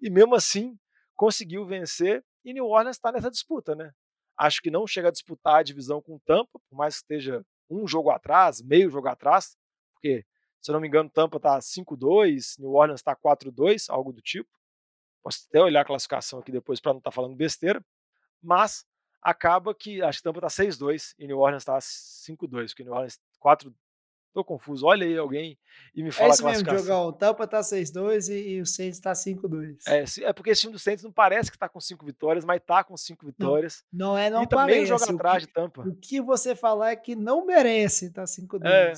[0.00, 0.78] e mesmo assim
[1.14, 2.24] conseguiu vencer.
[2.44, 3.92] E New Orleans está nessa disputa, né?
[4.36, 7.86] Acho que não chega a disputar a divisão com Tampa, por mais que esteja um
[7.86, 9.56] jogo atrás, meio jogo atrás,
[9.92, 10.24] porque,
[10.60, 14.48] se eu não me engano, Tampa está 5-2, New Orleans está 4-2, algo do tipo.
[15.22, 17.84] Posso até olhar a classificação aqui depois para não estar tá falando besteira.
[18.40, 18.86] Mas
[19.20, 23.18] acaba que acho que Tampa está 6-2 e New Orleans está 5-2, porque New Orleans
[23.40, 23.74] 4
[24.38, 24.86] Tô confuso.
[24.86, 25.58] Olha aí alguém
[25.92, 27.08] e me é fala é isso mesmo, Diogão.
[27.08, 29.78] O Tampa tá 6-2 e, e, o Saints tá 5-2.
[29.88, 32.62] É, é porque esse time do Saints não parece que tá com 5 vitórias, mas
[32.64, 33.82] tá com 5 vitórias.
[33.92, 34.70] Não, não é, não e parece.
[34.70, 35.82] também joga atrás de Tampa.
[35.82, 38.64] O que você falar é que não merece tá 5-2.
[38.64, 38.92] É.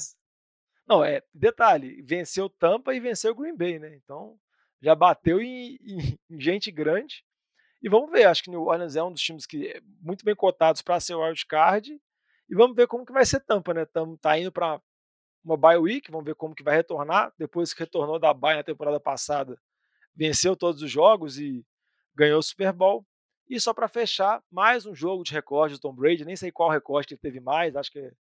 [0.87, 3.95] Não, é, detalhe, venceu Tampa e venceu o Green Bay, né?
[3.95, 4.37] Então,
[4.83, 7.25] já bateu em, em, em gente grande.
[7.83, 10.37] E vamos ver, acho que New Orleans é um dos times que é muito bem
[10.37, 11.99] cotados para ser wild card.
[12.51, 13.85] E vamos ver como que vai ser Tampa, né?
[13.87, 14.83] Tam, tá indo para
[15.45, 17.33] uma bye week, vamos ver como que vai retornar.
[17.39, 19.61] Depois que retornou da bye na temporada passada,
[20.15, 21.65] venceu todos os jogos e
[22.15, 23.07] ganhou o Super Bowl.
[23.49, 26.71] E só para fechar, mais um jogo de recorde do Tom Brady, nem sei qual
[26.71, 28.13] recorde que ele teve mais, acho que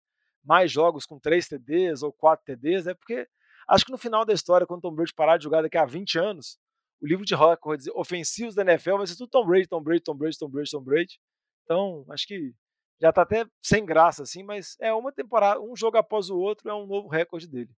[0.43, 3.27] mais jogos com 3 TDs ou 4 TDs, é porque
[3.67, 5.85] acho que no final da história, quando o Tom Brady parar de jogar daqui a
[5.85, 6.57] 20 anos,
[7.01, 10.15] o livro de recordes ofensivos da NFL vai ser tudo Tom Brady, Tom Brady, Tom
[10.15, 11.19] Brady, Tom Brady, Tom Brady.
[11.63, 12.53] Então, acho que
[13.01, 16.69] já tá até sem graça, assim, mas é uma temporada, um jogo após o outro
[16.69, 17.69] é um novo recorde dele.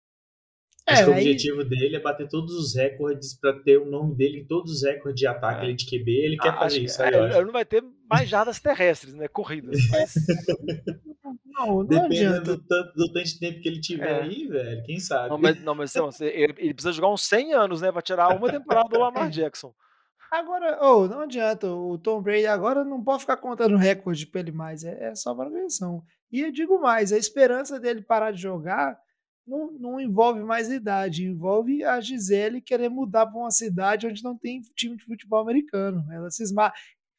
[0.88, 3.86] Acho É, que o aí- objetivo dele é bater todos os recordes pra ter o
[3.86, 5.64] nome dele em todos os recordes de ataque É.
[5.66, 6.12] ali de QB.
[6.12, 7.38] Ele quer Ah, fazer acho que- isso aí, é, acho.
[7.38, 9.28] ele não vai ter mais jardas terrestres, né?
[9.28, 9.72] Corridas.
[9.92, 10.14] Mas
[11.46, 12.56] Não, não Dependendo adianta.
[12.58, 14.22] do tanto, do tanto de tempo que ele tiver É.
[14.24, 15.30] aí, velho, quem sabe.
[15.30, 17.92] Não, mas, não, mas não, você- ele, ele precisa jogar uns 100 anos, né?
[17.92, 19.72] Pra tirar uma temporada do Lamar Jackson.
[20.32, 21.68] Agora, oh, não adianta.
[21.68, 24.86] O Tom Brady agora não pode ficar contando recorde pra ele mais.
[24.86, 26.02] É, é só progressão.
[26.32, 28.98] E eu digo mais: a esperança dele parar de jogar
[29.46, 34.38] não, não envolve mais idade, envolve a Gisele querer mudar pra uma cidade onde não
[34.38, 36.06] tem time de futebol americano.
[36.10, 36.72] Ela se esma...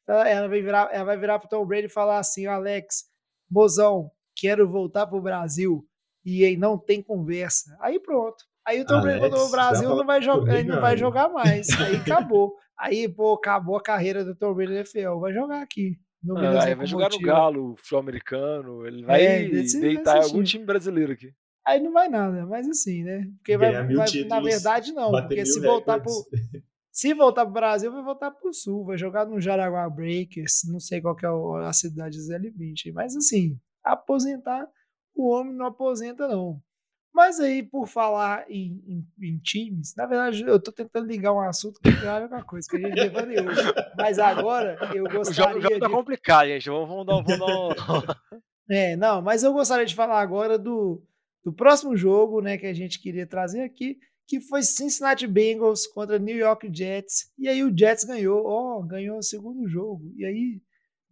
[0.07, 3.05] ela, vai virar, ela vai virar pro Tom Brady e falar assim: Alex,
[3.47, 5.87] mozão, quero voltar pro Brasil.
[6.25, 7.77] E aí não tem conversa.
[7.79, 8.43] Aí pronto.
[8.65, 11.29] Aí o Tom Brady Alex, voltou pro Brasil, dá não vai, jogar, não vai jogar
[11.29, 11.69] mais.
[11.79, 12.55] Aí acabou.
[12.77, 15.19] Aí, pô, acabou a carreira do Tom Brady na NFL.
[15.19, 15.97] Vai jogar aqui.
[16.23, 17.19] No Minas Ah, aí vai jogar no.
[17.19, 18.85] Galo, futebol americano.
[18.87, 20.65] Ele vai É, desse- deitar em desse algum time.
[20.65, 21.33] brasileiro aqui.
[21.65, 23.25] Aí não vai nada, mas assim, né?
[23.37, 25.11] Porque vai, vai- títulos, na verdade, não.
[25.11, 26.11] Porque se voltar pro.
[26.95, 31.01] Se voltar pro Brasil, vai voltar pro sul, vai jogar no Jaraguá Breakers, não sei
[31.01, 31.29] qual que é
[31.65, 32.91] a cidade do ZL20.
[32.93, 34.67] Mas assim, aposentar,
[35.15, 36.61] o homem não aposenta, não.
[37.13, 41.41] Mas aí, por falar em, em- em times, na verdade, eu tô tentando ligar um
[41.41, 43.45] assunto que a ver com a coisa que a gente devaneou.
[43.95, 46.69] Mas agora, eu O jogo, o gostaria jogo tá de complicado, gente.
[46.69, 47.69] Vamos, dar, vamos dar um...
[48.73, 51.03] é, não, mas eu gostaria de falar agora do,
[51.45, 53.97] do próximo jogo, né, que a gente queria trazer aqui,
[54.27, 57.31] que foi Cincinnati Bengals contra New York Jets.
[57.37, 60.11] E aí o Jets ganhou, ó, ganhou o segundo jogo.
[60.15, 60.61] E aí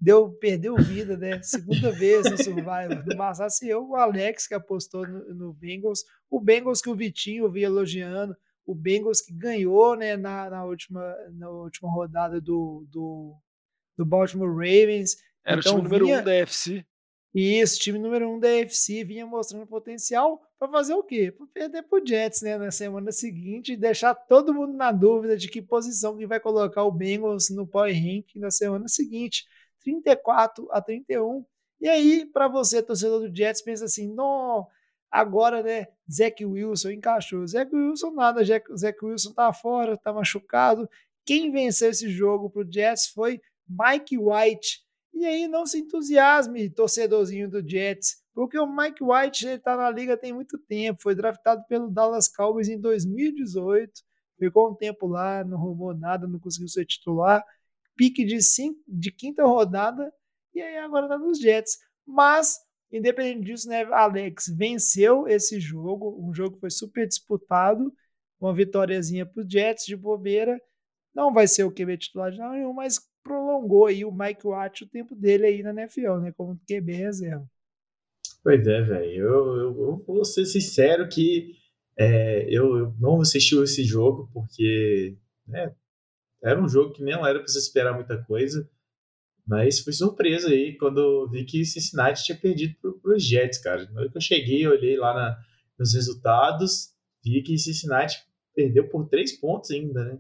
[0.02, 1.42] deu, perdeu vida, né?
[1.44, 3.06] Segunda vez no Survivor.
[3.06, 7.50] No passasse eu, o Alex que apostou no, no Bengals, o Bengals que o Vitinho
[7.52, 8.36] vinha elogiando,
[8.66, 13.36] o Bengals que ganhou, né, na, na última na última rodada do, do,
[13.98, 15.16] do Baltimore Ravens.
[15.46, 16.86] Era Então o time número vinha- um da UFC.
[17.34, 21.32] E esse time número um da AFC vinha mostrando potencial para fazer o quê?
[21.32, 25.48] Para perder pro Jets, né, na semana seguinte e deixar todo mundo na dúvida de
[25.48, 29.46] que posição que vai colocar o Bengals no Power Ranking na semana seguinte,
[29.84, 31.46] 34 a 31.
[31.80, 34.68] E aí, para você, torcedor do Jets, pensa assim: "Não,
[35.10, 37.46] agora, né, Zach Wilson encaixou.
[37.48, 40.90] Zach Wilson nada, Zach Wilson tá fora, tá machucado.
[41.26, 44.82] Quem venceu esse jogo pro Jets foi Mike White.
[45.14, 49.90] E aí não se entusiasme, torcedorzinho do Jets, porque o Mike White ele tá na
[49.90, 53.92] liga tem muito tempo, foi draftado pelo Dallas Cowboys em 2018,
[54.40, 57.44] ficou um tempo lá, não arrumou nada, não conseguiu ser titular,
[58.02, 60.12] pique de, cinco, de quinta rodada,
[60.56, 61.78] e aí agora tá nos Jets.
[62.04, 62.58] Mas,
[62.92, 67.94] independente disso, né, Alex venceu esse jogo, um jogo que foi super disputado,
[68.40, 70.60] uma vitóriazinha pro Jets de bobeira,
[71.14, 74.90] não vai ser o QB titular de nenhum, mas prolongou aí o Mike Watt o
[74.90, 76.32] tempo dele aí na NFL, né?
[76.32, 77.48] Como QB reserva.
[78.44, 79.12] Pois é, velho.
[79.12, 81.52] Eu, eu, eu vou ser sincero que
[81.96, 85.76] é, eu, eu não assisti esse jogo porque né,
[86.44, 88.68] era um jogo que não era para se esperar muita coisa.
[89.46, 93.90] Mas fui surpresa aí quando vi que Cincinnati tinha perdido para os Jets, cara.
[93.92, 95.38] Na hora que eu cheguei, olhei lá na,
[95.78, 98.18] nos resultados, vi que Cincinnati
[98.56, 100.20] perdeu por três pontos ainda, né?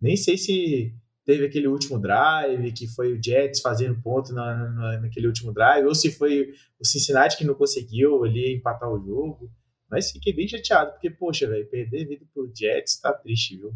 [0.00, 0.94] Nem sei se
[1.24, 5.86] teve aquele último drive, que foi o Jets fazendo ponto na, na, naquele último drive,
[5.86, 9.50] ou se foi o Cincinnati que não conseguiu ali empatar o jogo.
[9.90, 13.74] Mas fiquei bem chateado, porque, poxa, velho, perder vida pro Jets tá triste, viu?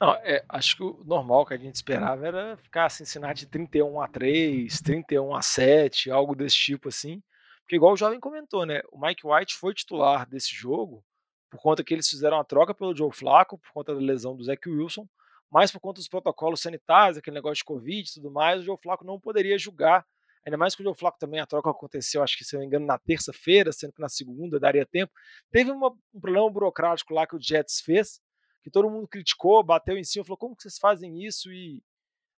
[0.00, 4.06] Não, é, acho que o normal que a gente esperava era ficar Cincinnati 31 a
[4.06, 7.20] 3, 31 a 7, algo desse tipo assim.
[7.62, 8.80] Porque igual o jovem comentou, né?
[8.92, 11.04] O Mike White foi titular desse jogo
[11.50, 14.44] por conta que eles fizeram a troca pelo Joe Flacco, por conta da lesão do
[14.44, 15.08] Zach Wilson,
[15.50, 18.76] mas por conta dos protocolos sanitários, aquele negócio de Covid e tudo mais, o Joe
[18.82, 20.06] Flacco não poderia jogar.
[20.46, 22.66] Ainda mais que o Joe Flacco também, a troca aconteceu, acho que se não me
[22.66, 25.12] engano, na terça-feira, sendo que na segunda daria tempo.
[25.50, 28.20] Teve uma, um problema burocrático lá que o Jets fez,
[28.62, 31.52] que todo mundo criticou, bateu em cima, falou: como que vocês fazem isso?
[31.52, 31.82] E,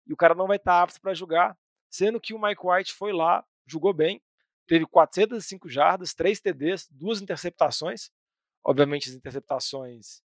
[0.06, 1.56] e o cara não vai estar apto para jogar.
[1.88, 4.22] Sendo que o Mike White foi lá, jogou bem,
[4.66, 8.10] teve 405 jardas, 3 TDs, duas interceptações.
[8.62, 10.22] Obviamente, as interceptações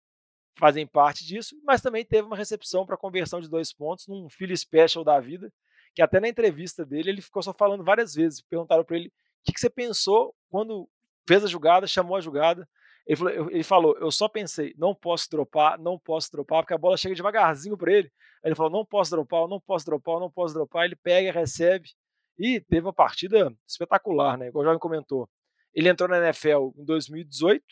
[0.57, 4.55] fazem parte disso, mas também teve uma recepção para conversão de dois pontos num Philly
[4.55, 5.51] Special da vida,
[5.95, 8.41] que até na entrevista dele ele ficou só falando várias vezes.
[8.41, 9.11] Perguntaram para ele o
[9.45, 10.89] que, que, você pensou quando
[11.27, 12.67] fez a jogada, chamou a jogada.
[13.05, 16.77] Ele falou, ele falou, eu só pensei, não posso dropar, não posso dropar, porque a
[16.77, 18.11] bola chega devagarzinho para ele.
[18.41, 20.85] Aí ele falou, não posso dropar, não posso dropar, não posso dropar.
[20.85, 21.89] Ele pega, recebe
[22.37, 24.47] e teve uma partida espetacular, né?
[24.47, 25.29] Igual o Jovem comentou.
[25.73, 27.63] Ele entrou na NFL em 2018,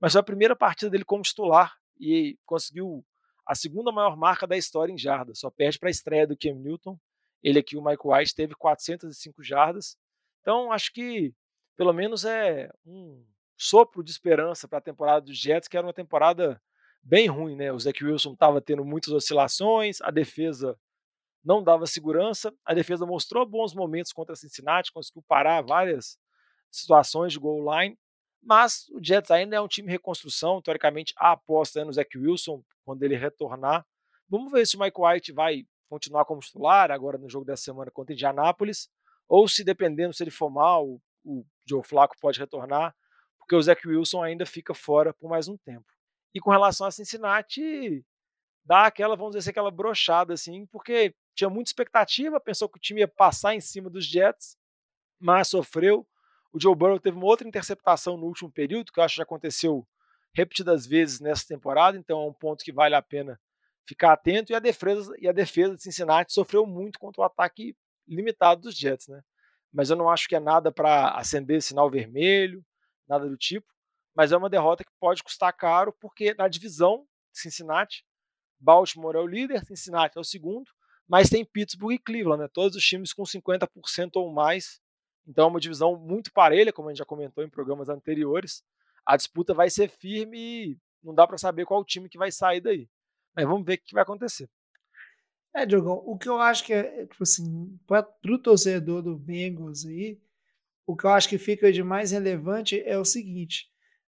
[0.00, 3.04] mas foi a primeira partida dele como titular e conseguiu
[3.46, 5.38] a segunda maior marca da história em jardas.
[5.38, 6.98] Só perde para a estreia do Cam Newton.
[7.42, 9.96] Ele aqui, o Mike White, teve 405 jardas.
[10.40, 11.32] Então, acho que
[11.76, 13.24] pelo menos é um,
[13.56, 16.60] sopro de esperança para a temporada dos Jets, que era uma temporada
[17.02, 17.72] bem ruim, né?
[17.72, 20.78] O Zach Wilson estava tendo muitas oscilações, a defesa
[21.44, 26.18] não dava segurança, a defesa mostrou bons momentos contra a Cincinnati, conseguiu parar várias
[26.70, 27.96] situações de goal line,
[28.42, 32.18] mas o Jets ainda é um time em reconstrução, teoricamente a aposta é no Zach
[32.18, 33.86] Wilson quando ele retornar.
[34.28, 37.92] Vamos ver se o Mike White vai continuar como titular agora no jogo dessa semana
[37.92, 38.88] contra Indianápolis,
[39.28, 42.94] ou se dependendo se ele for mal, o Joe Flacco pode retornar,
[43.46, 45.86] porque o Zach Wilson ainda fica fora por mais um tempo.
[46.34, 48.04] E com relação a Cincinnati,
[48.64, 52.80] dá aquela, vamos dizer assim, aquela brochada, assim, porque tinha muita expectativa, pensou que o
[52.80, 54.58] time ia passar em cima dos Jets,
[55.20, 56.04] mas sofreu.
[56.52, 59.22] O Joe Burrow teve uma outra interceptação no último período, que eu acho que já
[59.22, 59.86] aconteceu
[60.34, 63.40] repetidas vezes nessa temporada, então é um ponto que vale a pena
[63.86, 64.50] ficar atento.
[64.50, 67.76] E a defesa, e a defesa de Cincinnati sofreu muito contra o ataque
[68.08, 69.22] limitado dos Jets, né?
[69.72, 72.64] Mas eu não acho que é nada para acender sinal vermelho,
[73.08, 73.66] nada do tipo.
[74.14, 78.04] Mas é uma derrota que pode custar caro, porque na divisão Cincinnati,
[78.58, 80.70] Baltimore é o líder, Cincinnati é o segundo,
[81.08, 82.48] mas tem Pittsburgh e Cleveland, né?
[82.52, 84.80] Todos os times com 50% ou mais.
[85.26, 88.64] Então é uma divisão muito parelha, como a gente já comentou em programas anteriores.
[89.04, 92.60] A disputa vai ser firme e não dá para saber qual time que vai sair
[92.60, 92.88] daí.
[93.34, 94.48] Mas vamos ver o que vai acontecer.
[95.54, 99.86] É, Diogão, o que eu acho que é, tipo assim, para o torcedor do Bengals
[99.86, 100.20] aí,
[100.86, 103.66] o que eu acho que fica de mais relevante é o seguinte: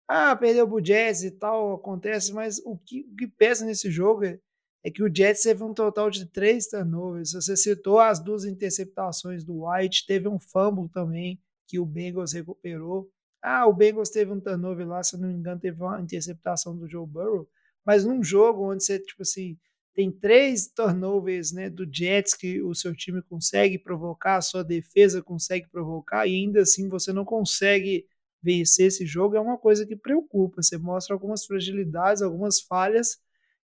[0.07, 4.23] ah, perdeu o Jets e tal, acontece, mas o que, o que pesa nesse jogo
[4.23, 4.39] é,
[4.83, 7.33] é que o Jets teve um total de três turnovers.
[7.33, 13.09] Você citou as duas interceptações do White, teve um fumble também que o Bengals recuperou.
[13.41, 16.75] Ah, o Bengals teve um turnover lá, se eu não me engano, teve uma interceptação
[16.77, 17.47] do Joe Burrow.
[17.85, 19.57] Mas num jogo onde você, tipo assim,
[19.97, 25.23] tem três turnovers né, do Jets que o seu time consegue provocar, a sua defesa
[25.23, 28.05] consegue provocar, e ainda assim você não consegue
[28.39, 30.61] vencer esse jogo, é uma coisa que preocupa.
[30.61, 33.17] Você mostra algumas fragilidades, algumas falhas,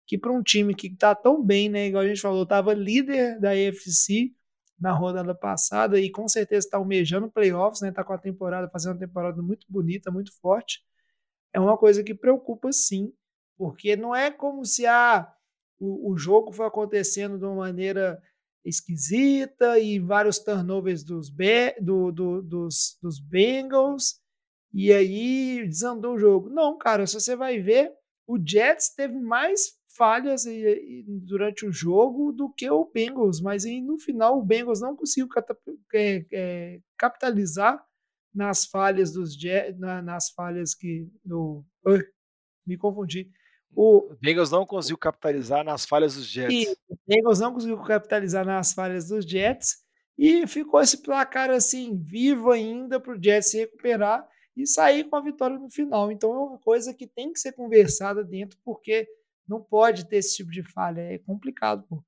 [0.07, 3.39] que para um time que está tão bem, né, igual a gente falou, estava líder
[3.39, 4.35] da AFC
[4.81, 8.93] na rodada passada e com certeza está almejando playoffs, né, está com a temporada, fazendo
[8.93, 10.83] uma temporada muito bonita, muito forte.
[11.53, 13.13] É uma coisa que preocupa sim,
[13.55, 15.37] porque não é como se a ah,
[15.79, 18.21] o, o jogo foi acontecendo de uma maneira
[18.65, 24.21] esquisita e vários turnovers dos, be do, do, dos, dos Bengals
[24.73, 26.49] e aí desandou o jogo.
[26.49, 27.93] Não, cara, se você vai ver,
[28.27, 33.65] o Jets teve mais falhas e, e, durante o jogo do que o Bengals, mas
[33.83, 35.29] no final o Bengals não conseguiu
[35.95, 37.85] é, é, capitalizar
[38.35, 41.65] nas falhas dos Jets, na, nas falhas que no,
[42.67, 43.31] me confundi
[43.75, 46.55] o Bengals não conseguiu capitalizar nas falhas dos Jets.
[46.55, 49.83] E o Bengals não conseguiu capitalizar nas falhas dos Jets
[50.19, 55.17] e ficou esse placar assim vivo ainda para o Jets se recuperar e sair com
[55.17, 56.13] a vitória no final.
[56.13, 59.09] Então é uma coisa que tem que ser conversada dentro porque
[59.49, 62.05] não pode ter esse tipo de falha, é complicado, pô.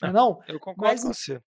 [0.00, 0.42] Não, é não?
[0.48, 1.40] Eu concordo Mas, com você.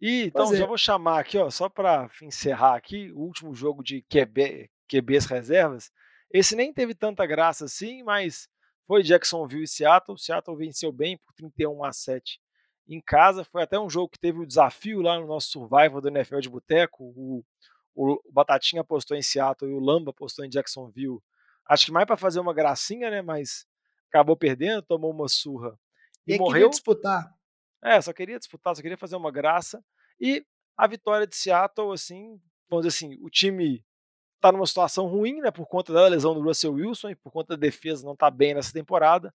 [0.00, 0.56] E então é.
[0.56, 5.26] já vou chamar aqui, ó, só para encerrar aqui, o último jogo de QB, QBs
[5.26, 5.90] reservas.
[6.32, 8.48] Esse nem teve tanta graça assim, mas
[8.88, 10.18] foi Jacksonville e Seattle.
[10.18, 12.40] Seattle venceu bem por 31 a 7
[12.88, 13.44] em casa.
[13.44, 16.40] Foi até um jogo que teve o um desafio lá no nosso Survival do NFL
[16.40, 17.04] de Boteco.
[17.14, 17.44] O,
[17.94, 21.18] o, Batatinha apostou em Seattle e o Lamba apostou em Jacksonville.
[21.68, 23.20] Acho que mais para fazer uma gracinha, né?
[23.20, 23.66] Mas
[24.08, 25.78] acabou perdendo, tomou uma surra
[26.26, 26.54] e, e morreu.
[26.54, 27.34] Queria disputar.
[27.84, 29.84] É, só queria disputar, só queria fazer uma graça.
[30.18, 30.46] E
[30.78, 33.84] a vitória de Seattle, assim, vamos dizer assim, o time
[34.38, 37.56] está numa situação ruim, né, por conta da lesão do Russell Wilson e por conta
[37.56, 39.34] da defesa não tá bem nessa temporada.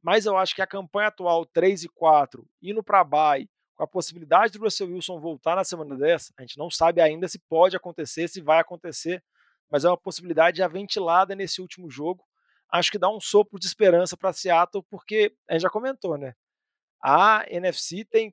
[0.00, 3.86] Mas eu acho que a campanha atual 3 e 4, indo para bye, com a
[3.86, 7.76] possibilidade do Russell Wilson voltar na semana dessa, a gente não sabe ainda se pode
[7.76, 9.22] acontecer, se vai acontecer,
[9.68, 12.24] mas é uma possibilidade já ventilada nesse último jogo.
[12.70, 16.34] Acho que dá um sopro de esperança para Seattle, porque a gente já comentou, né?
[17.02, 18.32] A NFC tem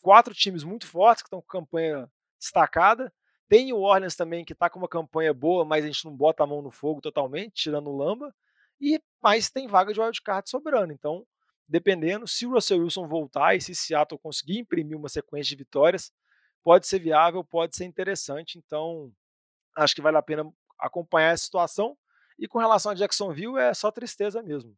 [0.00, 3.12] quatro times muito fortes que estão com campanha destacada
[3.48, 6.42] tem o Orleans também, que está com uma campanha boa, mas a gente não bota
[6.42, 8.34] a mão no fogo totalmente, tirando o Lamba.
[8.80, 10.92] E, mas tem vaga de wildcard sobrando.
[10.92, 11.26] Então,
[11.66, 16.12] dependendo, se o Russell Wilson voltar e se Seattle conseguir imprimir uma sequência de vitórias,
[16.62, 18.58] pode ser viável, pode ser interessante.
[18.58, 19.10] Então,
[19.76, 21.96] acho que vale a pena acompanhar essa situação.
[22.38, 24.76] E com relação a Jacksonville, é só tristeza mesmo.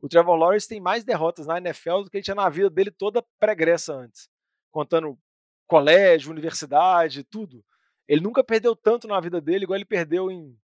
[0.00, 2.90] O Trevor Lawrence tem mais derrotas na NFL do que ele tinha na vida dele
[2.90, 4.28] toda pregressa antes.
[4.70, 5.18] Contando
[5.66, 7.64] colégio, universidade, tudo.
[8.08, 10.56] Ele nunca perdeu tanto na vida dele igual ele perdeu em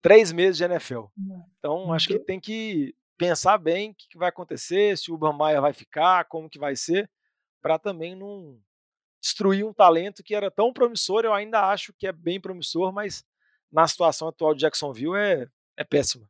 [0.00, 1.04] três meses de NFL.
[1.58, 5.36] Então, acho que ele tem que pensar bem o que vai acontecer, se o Urban
[5.36, 7.08] Meyer vai ficar, como que vai ser,
[7.62, 8.58] para também não
[9.20, 11.24] destruir um talento que era tão promissor.
[11.24, 13.24] Eu ainda acho que é bem promissor, mas
[13.70, 16.28] na situação atual de Jacksonville é é péssima.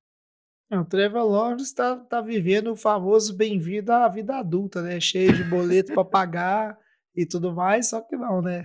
[0.70, 4.98] É, o Trevor Lawrence está tá vivendo o famoso bem-vindo à vida adulta, né?
[5.00, 6.78] Cheio de boleto para pagar
[7.14, 8.64] e tudo mais, só que não, né?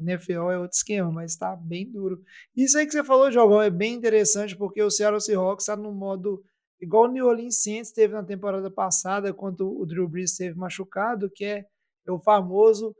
[0.00, 2.22] NFL é outro esquema, mas está bem duro.
[2.56, 5.92] Isso aí que você falou, Jogão, é bem interessante porque o Seattle Seahawks está no
[5.92, 6.42] modo
[6.80, 11.28] igual o New Orleans Saints teve na temporada passada, quando o Drew Brees esteve machucado,
[11.28, 11.64] que é,
[12.06, 12.94] é o famoso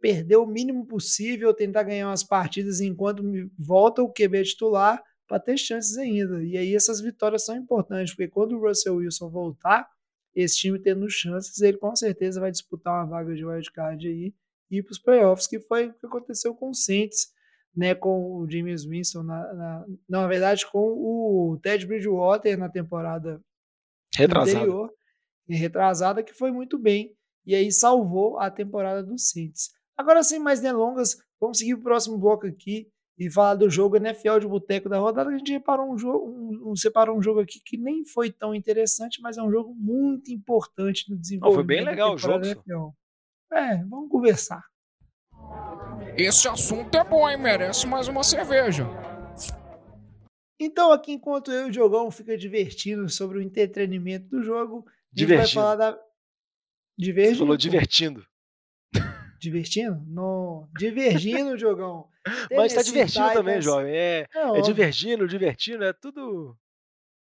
[0.00, 3.24] perder o mínimo possível, tentar ganhar umas partidas enquanto
[3.58, 6.44] volta o QB titular para ter chances ainda.
[6.44, 9.88] E aí essas vitórias são importantes, porque quando o Russell Wilson voltar,
[10.36, 14.34] esse time tendo chances, ele com certeza vai disputar uma vaga de wildcard aí
[14.70, 17.28] e ir para os playoffs, que foi o que aconteceu com o Saints,
[17.74, 23.40] né, com o James Winston, na, na, na verdade com o Ted Bridgewater na temporada
[24.14, 24.58] retrasada.
[24.58, 24.92] anterior,
[25.48, 27.16] retrasada, que foi muito bem,
[27.46, 29.70] e aí salvou a temporada do Saints.
[29.96, 34.38] Agora, sem mais delongas, vamos seguir o próximo bloco aqui, e falar do jogo NFL
[34.40, 37.60] de boteco da rodada, a gente reparou um jogo, um, um, separou um jogo aqui
[37.64, 41.54] que nem foi tão interessante, mas é um jogo muito importante no desenvolvimento.
[41.56, 42.44] foi bem legal o jogo.
[43.52, 44.62] É, vamos conversar.
[46.16, 47.38] Esse assunto é bom, hein?
[47.38, 48.86] Merece mais uma cerveja.
[50.58, 55.42] Então, aqui, enquanto eu e o Jogão fica divertindo sobre o entretenimento do jogo, divertindo.
[55.42, 55.98] a gente vai falar da.
[56.98, 57.36] Divertindo.
[57.36, 58.26] Você falou divertindo.
[59.38, 60.02] Divertindo?
[60.06, 60.66] No...
[60.78, 62.08] Divergindo, Jogão.
[62.54, 63.32] Mas tá divertindo Titans.
[63.34, 63.94] também, jovem.
[63.94, 66.56] É, é, é divergindo, divertindo, é tudo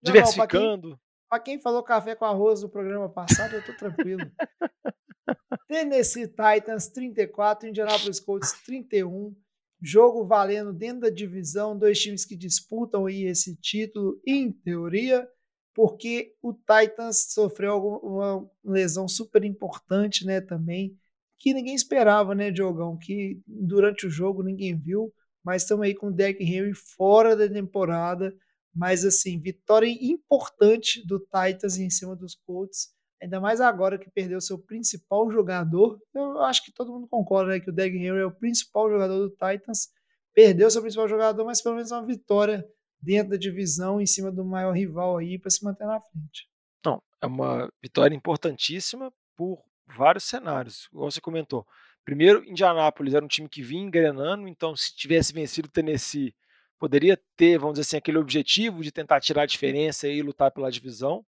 [0.02, 0.98] diversificando.
[1.28, 4.20] Para quem, quem, falou café com arroz no programa passado, eu tô tranquilo.
[5.68, 9.34] Tennessee Titans 34, Indianapolis Colts 31.
[9.82, 15.26] Jogo valendo dentro da divisão, dois times que disputam aí esse título, em teoria,
[15.74, 20.98] porque o Titans sofreu uma lesão super importante, né, também
[21.40, 22.98] que ninguém esperava, né, Diogão?
[22.98, 25.10] Que durante o jogo ninguém viu,
[25.42, 28.32] mas estamos aí com o Derrick Henry fora da temporada.
[28.72, 32.90] Mas, assim, vitória importante do Titans em cima dos Colts.
[33.20, 35.98] Ainda mais agora que perdeu seu principal jogador.
[36.14, 39.18] Eu acho que todo mundo concorda né, que o Derrick Henry é o principal jogador
[39.18, 39.88] do Titans.
[40.32, 42.64] Perdeu seu principal jogador, mas pelo menos uma vitória
[43.00, 46.48] dentro da divisão em cima do maior rival aí para se manter na frente.
[46.84, 49.64] Não, é uma vitória importantíssima por
[49.96, 51.66] vários cenários, igual você comentou.
[52.04, 56.34] Primeiro, Indianápolis era um time que vinha engrenando, então se tivesse vencido o Tennessee,
[56.78, 60.70] poderia ter, vamos dizer assim, aquele objetivo de tentar tirar a diferença e lutar pela
[60.70, 61.24] divisão.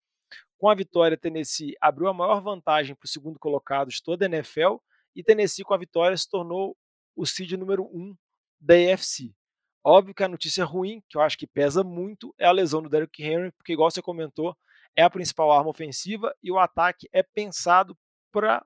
[0.57, 4.27] Com a vitória, Tennessee abriu a maior vantagem para o segundo colocado de toda a
[4.27, 4.77] NFL
[5.15, 6.75] e Tennessee, com a vitória, se tornou
[7.15, 8.15] o seed número um
[8.59, 9.33] da AFC.
[9.83, 12.89] Óbvio que a notícia ruim, que eu acho que pesa muito, é a lesão do
[12.89, 14.55] Derrick Henry, porque, igual você comentou,
[14.95, 17.97] é a principal arma ofensiva e o ataque é pensado
[18.37, 18.63] para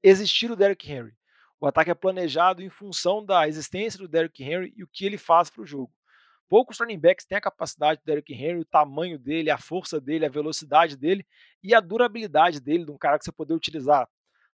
[0.00, 1.12] existir o Derrick Henry.
[1.60, 5.18] O ataque é planejado em função da existência do Derrick Henry e o que ele
[5.18, 5.92] faz para o jogo.
[6.48, 10.24] Poucos running backs têm a capacidade do Derrick Henry, o tamanho dele, a força dele,
[10.24, 11.26] a velocidade dele
[11.64, 14.08] e a durabilidade dele, de um cara que você poder utilizar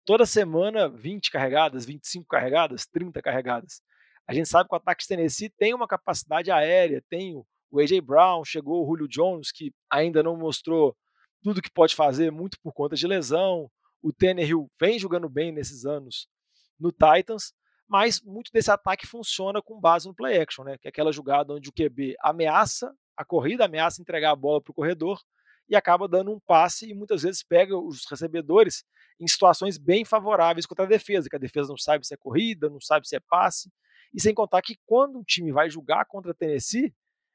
[0.05, 3.81] toda semana 20 carregadas, 25 carregadas, 30 carregadas.
[4.27, 7.37] A gente sabe que o ataque de Tennessee tem uma capacidade aérea, tem
[7.71, 10.97] o AJ Brown, chegou o Julio Jones, que ainda não mostrou
[11.45, 13.71] tudo que pode fazer, muito por conta de lesão.
[14.03, 16.29] O Tannehill vem jogando bem nesses anos
[16.79, 17.53] no Titans,
[17.89, 20.77] mas muito desse ataque funciona com base no play action, né?
[20.79, 24.71] Que é aquela jogada onde o QB ameaça a corrida, ameaça entregar a bola para
[24.71, 25.21] o corredor
[25.69, 28.85] e acaba dando um passe e muitas vezes pega os recebedores
[29.21, 32.69] em situações bem favoráveis contra a defesa, que a defesa não sabe se é corrida,
[32.69, 33.71] não sabe se é passe.
[34.13, 36.93] E sem contar que quando um time vai jogar contra a Tennessee,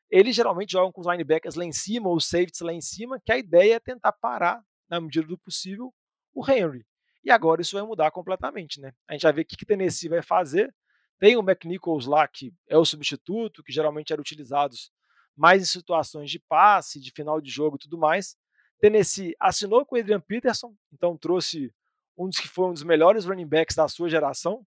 [0.09, 3.19] eles geralmente jogam com os linebackers lá em cima ou os safeties lá em cima,
[3.23, 5.93] que a ideia é tentar parar, na medida do possível,
[6.37, 6.85] o Henry.
[7.23, 8.93] E agora isso vai mudar completamente, né?
[9.07, 10.73] A gente vai ver o que, que Tennessee vai fazer.
[11.19, 14.75] Tem o McNichols lá, que é o substituto, que geralmente era utilizado
[15.35, 18.37] mais em situações de passe, de final de jogo e tudo mais.
[18.79, 21.73] Tennessee assinou com o Adrian Peterson, então trouxe
[22.15, 24.63] um dos que foi um dos melhores running backs da sua geração.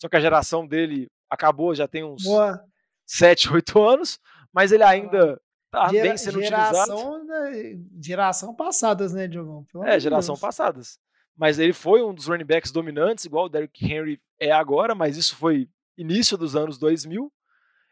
[0.00, 2.64] Só que a geração dele acabou, já tem uns Boa.
[3.06, 4.20] 7, 8 anos,
[4.52, 5.40] mas ele ainda
[5.70, 7.88] tá Gera, bem sendo geração, utilizado.
[8.00, 9.66] Geração passadas, né, Diogão?
[9.84, 10.40] É, geração Deus.
[10.40, 10.98] passadas
[11.38, 15.16] mas ele foi um dos running backs dominantes, igual o Derrick Henry é agora, mas
[15.16, 17.32] isso foi início dos anos 2000.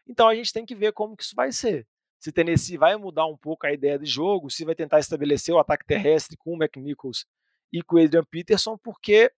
[0.05, 1.87] Então a gente tem que ver como que isso vai ser.
[2.19, 5.59] Se Tennessee vai mudar um pouco a ideia de jogo, se vai tentar estabelecer o
[5.59, 7.25] ataque terrestre com o McNichols
[7.71, 9.31] e com o Adrian Peterson, porque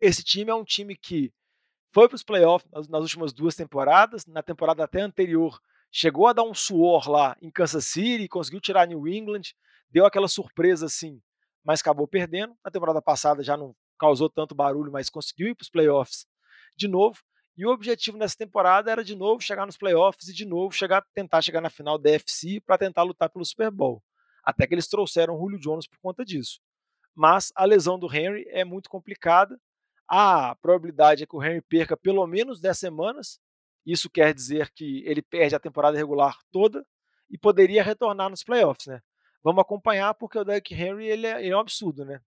[0.00, 1.32] esse time é um time que
[1.92, 5.58] foi para os playoffs nas últimas duas temporadas, na temporada até anterior
[5.90, 9.54] chegou a dar um suor lá em Kansas City, conseguiu tirar New England,
[9.88, 11.22] deu aquela surpresa assim
[11.66, 12.56] mas acabou perdendo.
[12.64, 16.24] Na temporada passada já não causou tanto barulho, mas conseguiu ir para os playoffs
[16.76, 17.18] de novo.
[17.56, 21.04] E o objetivo nessa temporada era de novo chegar nos playoffs e de novo chegar,
[21.12, 24.00] tentar chegar na final da FC para tentar lutar pelo Super Bowl.
[24.44, 26.60] Até que eles trouxeram o Julio Jones por conta disso.
[27.14, 29.58] Mas a lesão do Henry é muito complicada.
[30.06, 33.40] A probabilidade é que o Henry perca pelo menos 10 semanas.
[33.84, 36.86] Isso quer dizer que ele perde a temporada regular toda
[37.28, 39.00] e poderia retornar nos playoffs, né?
[39.46, 42.20] Vamos acompanhar porque o Derrick Henry ele é, ele é um absurdo, né?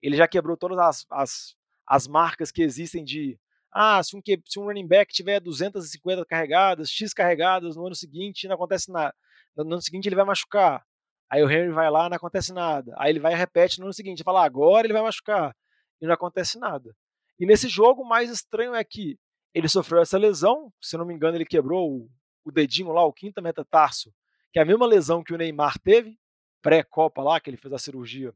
[0.00, 1.54] Ele já quebrou todas as, as,
[1.86, 3.38] as marcas que existem de
[3.70, 8.48] ah, se um, se um running back tiver 250 carregadas, X carregadas no ano seguinte,
[8.48, 9.14] não acontece nada.
[9.54, 10.82] No ano seguinte ele vai machucar.
[11.30, 12.94] Aí o Henry vai lá, não acontece nada.
[12.96, 15.54] Aí ele vai e repete no ano seguinte, fala, agora ele vai machucar.
[16.00, 16.96] E não acontece nada.
[17.38, 19.18] E nesse jogo, o mais estranho é que
[19.52, 22.10] ele sofreu essa lesão, se não me engano, ele quebrou o,
[22.46, 24.10] o dedinho lá, o quinto metatarso,
[24.50, 26.18] que é a mesma lesão que o Neymar teve,
[26.62, 28.32] pré-Copa lá, que ele fez a cirurgia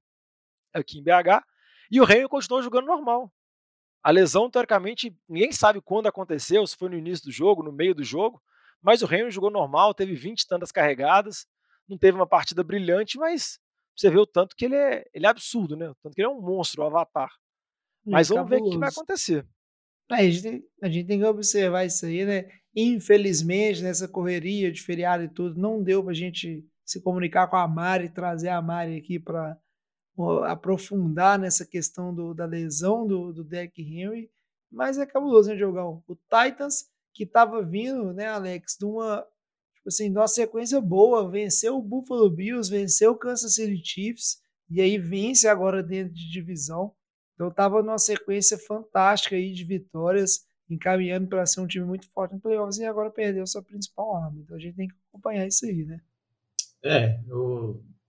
[0.75, 1.45] aqui em BH,
[1.91, 3.33] e o Henry continuou jogando normal.
[4.03, 7.95] A lesão, teoricamente, ninguém sabe quando aconteceu, se foi no início do jogo, no meio
[7.95, 8.43] do jogo,
[8.83, 11.47] mas o Henry jogou normal, teve 20 e tantas carregadas,
[11.89, 13.59] não teve uma partida brilhante, mas
[13.97, 15.89] você vê o tanto que ele é, ele é absurdo, né?
[15.89, 17.31] O tanto que ele é um monstro, um avatar.
[18.05, 19.47] Mas vamos ver o que vai acontecer.
[20.13, 22.49] É, a, gente tem, a gente tem que observar isso aí, né?
[22.75, 27.67] Infelizmente, nessa correria de feriado e tudo, não deu pra gente se comunicar com a
[27.67, 29.59] Mari, trazer a Mari aqui para
[30.47, 34.31] aprofundar nessa questão do, da lesão do, do Henry,
[34.71, 36.03] mas é cabuloso, né, Diogão?
[36.07, 39.27] O Titans, que estava vindo, né, Alex, de uma,
[39.75, 44.41] tipo assim, de uma sequência boa, venceu o Buffalo Bills, venceu o Kansas City Chiefs,
[44.71, 46.95] e aí vence agora dentro de divisão.
[47.35, 52.35] Então estava numa sequência fantástica aí de vitórias, encaminhando para ser um time muito forte
[52.35, 54.41] no playoffs, e agora perdeu sua principal arma.
[54.41, 56.01] Então a gente tem que acompanhar isso aí, né?
[56.85, 57.19] É,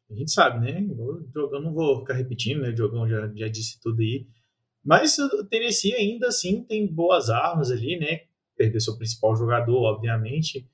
[0.09, 0.85] a gente sabe, né?
[1.35, 2.69] Eu, não vou ficar repetindo, né?
[2.69, 4.27] O Diogão já, já disse tudo aí.
[4.83, 8.21] Mas o Tennessee ainda assim tem boas armas ali, né?
[8.55, 10.69] Perdeu seu principal jogador, obviamente.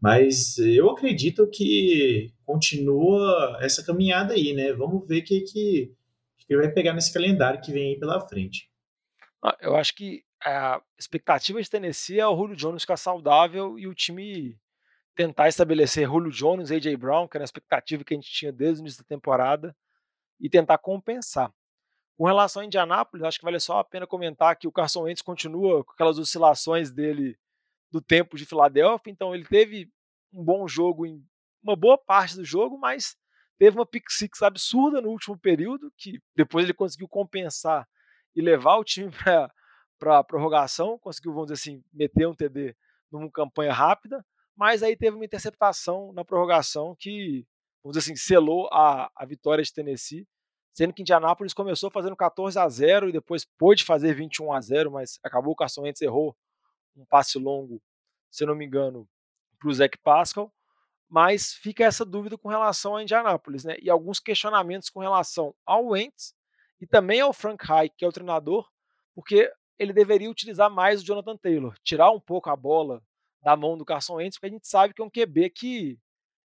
[0.00, 4.72] Mas eu acredito que continua essa caminhada aí, né?
[4.74, 5.94] Vamos ver o que, que,
[6.38, 8.70] que vai pegar nesse calendário que vem aí pela frente.
[9.42, 13.86] Ah, eu acho que a expectativa de Tennessee é o Julio Jones ficar saudável e
[13.86, 14.58] o time
[15.14, 18.80] tentar estabelecer Julio Jones, AJ Brown, que era a expectativa que a gente tinha desde
[18.80, 19.76] o início da temporada,
[20.40, 21.52] e tentar compensar.
[22.16, 25.22] Com relação a Indianápolis, acho que vale só a pena comentar que o Carson Wentz
[25.22, 27.38] continua com aquelas oscilações dele
[27.90, 29.90] do tempo de Filadélfia, então ele teve
[30.32, 31.24] um bom jogo em
[31.62, 33.16] uma boa parte do jogo, mas
[33.58, 37.88] teve uma pick six absurda no último período, que depois ele conseguiu compensar
[38.34, 39.10] e levar o time
[39.98, 42.76] para a prorrogação, conseguiu, vamos dizer assim, meter um TD
[43.10, 44.24] numa campanha rápida,
[44.56, 47.46] mas aí teve uma interceptação na prorrogação que,
[47.82, 50.26] vamos dizer assim, selou a, a vitória de Tennessee,
[50.72, 54.90] sendo que Indianápolis começou fazendo 14 a 0 e depois pôde fazer 21 a 0,
[54.90, 56.36] mas acabou o Carson Wentz errou
[56.96, 57.80] um passe longo,
[58.30, 59.08] se não me engano,
[59.58, 60.52] para o Zach Pascal,
[61.08, 63.76] mas fica essa dúvida com relação a Indianápolis, né?
[63.80, 66.34] E alguns questionamentos com relação ao Wentz
[66.80, 68.68] e também ao Frank Reich, que é o treinador,
[69.14, 73.02] porque ele deveria utilizar mais o Jonathan Taylor, tirar um pouco a bola
[73.44, 75.98] da mão do Carson Wentz, porque a gente sabe que é um QB que,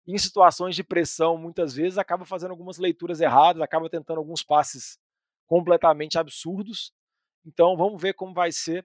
[0.08, 4.98] em situações de pressão, muitas vezes acaba fazendo algumas leituras erradas, acaba tentando alguns passes
[5.46, 6.94] completamente absurdos.
[7.44, 8.84] Então vamos ver como vai ser.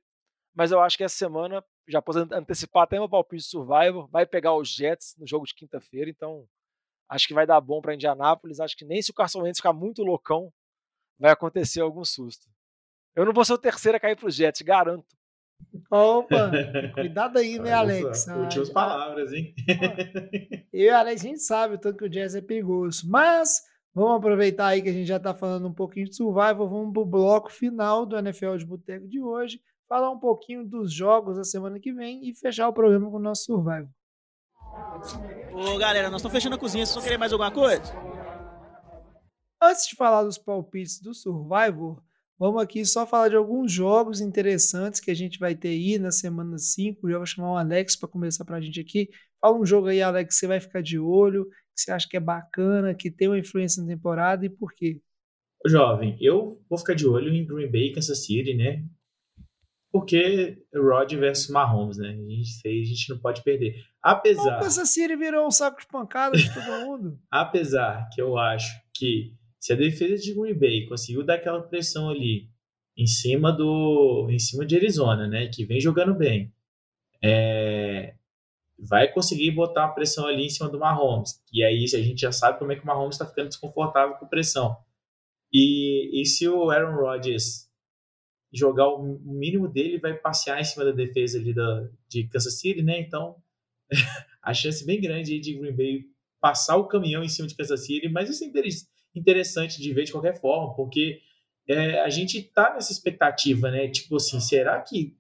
[0.54, 4.26] Mas eu acho que essa semana, já posso antecipar até meu palpite de Survivor, vai
[4.26, 6.10] pegar os Jets no jogo de quinta-feira.
[6.10, 6.46] Então
[7.08, 8.60] acho que vai dar bom para Indianápolis.
[8.60, 10.52] Acho que nem se o Carson Wentz ficar muito loucão,
[11.18, 12.46] vai acontecer algum susto.
[13.16, 15.16] Eu não vou ser o terceiro a cair para os Jets, garanto.
[15.90, 16.52] Opa,
[16.94, 18.28] cuidado aí, né, Alex?
[18.28, 19.54] Últimas ah, palavras, hein?
[20.72, 23.10] Eu e o Alex, a gente sabe o tanto que o jazz é perigoso.
[23.10, 23.62] Mas
[23.94, 26.70] vamos aproveitar aí que a gente já tá falando um pouquinho de survival.
[26.70, 29.60] Vamos pro bloco final do NFL de Boteco de hoje.
[29.88, 33.22] Falar um pouquinho dos jogos da semana que vem e fechar o programa com o
[33.22, 33.90] nosso survival.
[35.54, 36.86] Ô, galera, nós estamos fechando a cozinha.
[36.86, 37.94] Vocês vão querer mais alguma coisa?
[39.62, 42.02] Antes de falar dos palpites do Survivor,
[42.42, 46.10] Vamos aqui só falar de alguns jogos interessantes que a gente vai ter aí na
[46.10, 47.08] semana 5.
[47.08, 49.12] Já vou chamar o Alex para começar para a gente aqui.
[49.40, 52.18] Fala um jogo aí, Alex, que você vai ficar de olho, que você acha que
[52.18, 55.00] é bacana, que tem uma influência na temporada e por quê?
[55.68, 58.84] Jovem, eu vou ficar de olho em Green Bay e Kansas City, né?
[59.92, 62.10] Porque Rod versus Mahomes, né?
[62.10, 63.76] A gente, a gente não pode perder.
[64.02, 64.58] Apesar.
[64.58, 67.20] O Kansas City virou um saco de pancada de todo mundo.
[67.30, 72.10] Apesar que eu acho que se a defesa de Green Bay conseguiu dar aquela pressão
[72.10, 72.50] ali
[72.98, 76.52] em cima do em cima de Arizona, né, que vem jogando bem,
[77.24, 78.16] é,
[78.80, 81.40] vai conseguir botar uma pressão ali em cima do Mahomes.
[81.54, 84.28] E aí a gente já sabe como é que o Mahomes está ficando desconfortável com
[84.28, 84.76] pressão.
[85.54, 87.70] E, e se o Aaron Rodgers
[88.52, 92.82] jogar o mínimo dele vai passear em cima da defesa ali da, de Kansas City,
[92.82, 93.00] né?
[93.00, 93.36] Então,
[94.42, 96.06] a chance bem grande aí de Green Bay
[96.40, 98.48] passar o caminhão em cima de Kansas City, mas isso é
[99.16, 101.22] interessante de ver de qualquer forma, porque
[101.68, 103.88] é, a gente tá nessa expectativa, né?
[103.88, 105.16] Tipo assim, será que.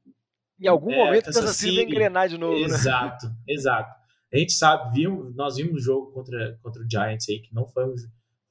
[0.59, 3.35] Em algum é, momento Kansas City vai engrenar de novo, exato, né?
[3.47, 3.95] Exato,
[4.31, 7.67] A gente sabe, viu, nós vimos o jogo contra, contra o Giants aí, que não
[7.67, 7.95] foi um,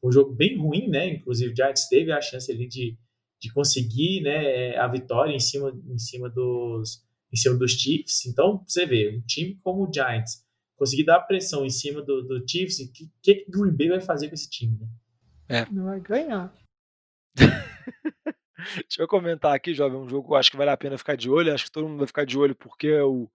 [0.03, 1.15] um jogo bem ruim, né?
[1.15, 2.97] Inclusive, o Giants teve a chance ali de,
[3.41, 8.27] de conseguir né, a vitória em cima, em cima dos em cima dos Chiefs.
[8.27, 10.45] Então, você vê, um time como o Giants
[10.77, 14.01] conseguir dar pressão em cima do, do Chiefs, o que, que o Green Bay vai
[14.01, 14.79] fazer com esse time?
[14.81, 14.89] Né?
[15.51, 15.67] É.
[15.69, 16.53] Não vai ganhar.
[18.87, 21.17] Deixa eu comentar aqui, jovem, um jogo que eu acho que vale a pena ficar
[21.17, 21.53] de olho.
[21.53, 23.29] Acho que todo mundo vai ficar de olho porque é o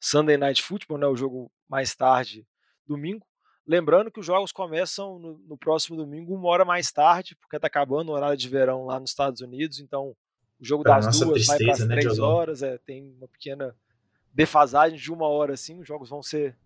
[0.00, 2.46] Sunday Night Football, né, o jogo mais tarde,
[2.86, 3.26] domingo.
[3.66, 7.66] Lembrando que os jogos começam no, no, próximo domingo, uma hora mais tarde, porque está
[7.66, 9.78] acabando o horário de verão lá nos Estados Unidos.
[9.78, 10.16] Então,
[10.58, 12.62] o jogo pra das duas tristeza, vai para as né, três horas.
[12.62, 13.76] É, tem uma pequena
[14.32, 15.78] defasagem de uma hora, assim.
[15.78, 16.56] Os jogos vão ser.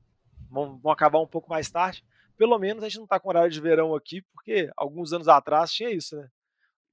[0.48, 2.04] vão, vão acabar um pouco mais tarde.
[2.36, 5.72] Pelo menos a gente não está com horário de verão aqui, porque alguns anos atrás
[5.72, 6.28] tinha isso, né?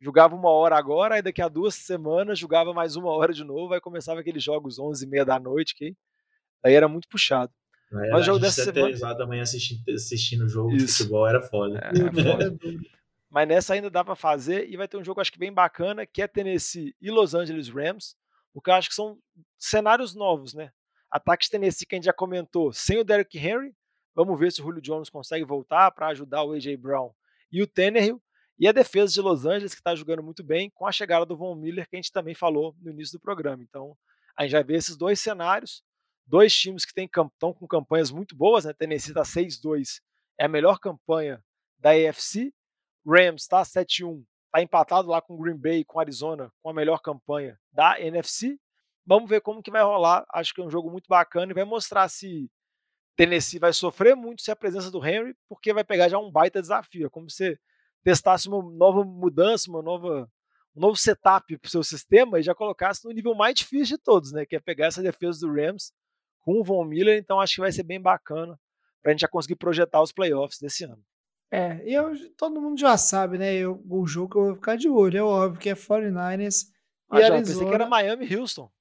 [0.02, 3.74] Jogava uma hora agora, aí daqui a duas semanas jogava mais uma hora de novo,
[3.74, 5.94] aí começava aqueles jogos 11 e meia da noite, que
[6.64, 7.52] aí era muito puxado.
[7.92, 9.16] É, Mas o jogo dessa semana.
[9.16, 10.86] da manhã assistindo, assistindo o jogo Isso.
[10.86, 11.80] de futebol era foda.
[11.84, 11.92] É, é
[12.24, 12.58] foda.
[13.30, 16.06] Mas nessa ainda dá para fazer e vai ter um jogo acho que bem bacana,
[16.06, 18.16] que é Tennessee e Los Angeles Rams,
[18.54, 19.18] porque eu acho que são
[19.58, 20.72] cenários novos, né?
[21.12, 23.74] Ataques Tennessee que a gente já comentou, sem o Derrick Henry,
[24.26, 27.12] vamos ver se o Julio Jones consegue voltar para ajudar o AJ Brown
[27.52, 28.22] e o Tannehill,
[28.58, 31.38] e a defesa de Los Angeles que está jogando muito bem com a chegada do
[31.38, 33.64] Von Miller, que a gente também falou no início do programa.
[33.64, 33.96] Então,
[34.36, 35.84] a gente já vê esses dois cenários
[36.30, 38.72] Dois times que estão com campanhas muito boas, né?
[38.72, 40.00] Tennessee está 6-2,
[40.38, 41.44] é a melhor campanha
[41.80, 42.54] da AFC.
[43.04, 47.60] Rams está 7-1, está empatado lá com Green Bay, com Arizona, com a melhor campanha
[47.72, 48.60] da NFC.
[49.08, 50.24] Vamos ver como que vai rolar.
[50.32, 52.48] Acho que é um jogo muito bacana e vai mostrar se
[53.20, 56.62] Tennessee vai sofrer muito se a presença do Henry, porque vai pegar já um baita
[56.62, 57.08] desafio.
[57.08, 57.60] É como se
[58.02, 60.32] testasse uma nova mudança, uma nova,
[60.74, 64.04] um novo setup para o seu sistema e já colocasse no nível mais difícil de
[64.04, 64.46] todos, né?
[64.46, 65.92] Que é pegar essa defesa do Rams
[66.40, 68.58] com o Von Miller, então acho que vai ser bem bacana
[69.02, 71.04] para a gente já conseguir projetar os playoffs desse ano.
[71.52, 73.54] É, e eu, todo mundo já sabe, né?
[73.54, 76.68] Eu, o jogo que eu vou ficar de olho, é óbvio que é 49ers
[77.10, 77.40] ah, e já, Arizona.
[77.40, 78.72] pensei que era Miami e Houston.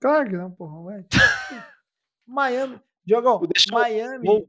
[0.00, 1.06] Claro que não, porra.
[2.26, 3.40] Miami, Jogão,
[3.70, 4.48] Miami.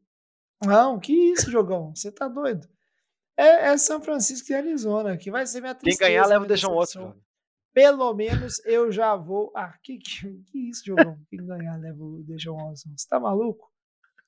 [0.66, 1.94] Não, que isso, Jogão?
[1.96, 2.68] Você tá doido?
[3.36, 5.98] É, é, São Francisco e Arizona, que vai ser minha tristeza.
[5.98, 7.16] Quem ganhar leva o Deshaun Watson.
[7.74, 9.52] Pelo menos eu já vou.
[9.56, 11.18] Ah, que, que, que isso, Jogão?
[11.30, 12.90] Quem ganhar leva o Deixa Watson.
[12.96, 13.72] Você tá maluco?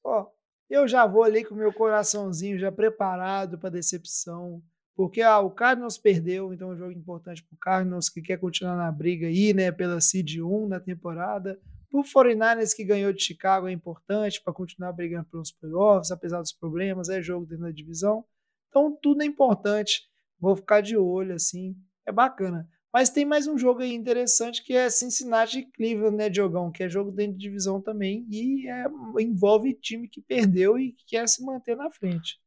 [0.04, 0.28] Ó,
[0.68, 4.64] eu já vou ali com o meu coraçãozinho já preparado para decepção.
[4.96, 8.38] Porque ah, o Cardinals perdeu, então é um jogo importante para o Cardinals, que quer
[8.38, 11.60] continuar na briga aí, né, pela Seed 1 na temporada.
[11.96, 16.52] O 49ers que ganhou de Chicago é importante para continuar brigando pelos playoffs, apesar dos
[16.52, 18.26] problemas, é jogo dentro da divisão.
[18.68, 20.02] Então tudo é importante.
[20.38, 21.74] Vou ficar de olho, assim,
[22.06, 22.68] é bacana.
[22.94, 26.70] Mas tem mais um jogo aí interessante que é Cincinnati e Cleveland, né, Diogão?
[26.70, 28.88] Que é jogo dentro de divisão também e é,
[29.22, 32.42] envolve time que perdeu e que quer se manter na frente.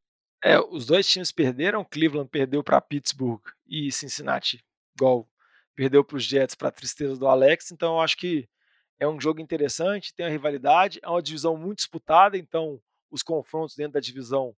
[0.44, 1.86] É, os dois times perderam.
[1.86, 4.62] Cleveland perdeu para Pittsburgh e Cincinnati,
[4.94, 5.26] igual,
[5.74, 7.72] perdeu para os Jets para a tristeza do Alex.
[7.72, 8.46] Então eu acho que
[8.98, 12.80] é um jogo interessante, tem a rivalidade, é uma divisão muito disputada, então
[13.10, 14.54] os confrontos dentro da divisão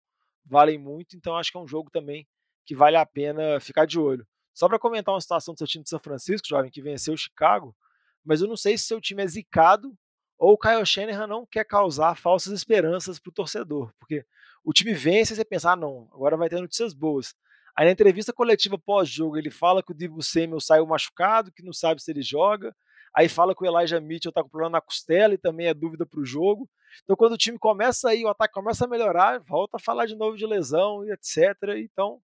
[0.45, 1.15] valem muito.
[1.15, 2.27] Então acho que é um jogo também
[2.65, 4.25] que vale a pena ficar de olho.
[4.53, 7.17] Só para comentar uma situação do seu time de São Francisco, jovem, que venceu o
[7.17, 7.75] Chicago,
[8.23, 9.97] mas eu não sei se seu time é zicado
[10.37, 14.25] ou o Kyle Shanahan não quer causar falsas esperanças para o torcedor, porque
[14.63, 17.35] o time vence e você pensa, ah, não, agora vai ter notícias boas.
[17.75, 21.73] Aí na entrevista coletiva pós-jogo ele fala que o Divo Samuel saiu machucado, que não
[21.73, 22.75] sabe se ele joga,
[23.15, 26.05] aí fala que o Elijah Mitchell está com problema na costela e também é dúvida
[26.05, 26.69] para o jogo.
[27.03, 30.15] Então quando o time começa aí, o ataque começa a melhorar, volta a falar de
[30.15, 31.55] novo de lesão e etc.
[31.77, 32.21] Então,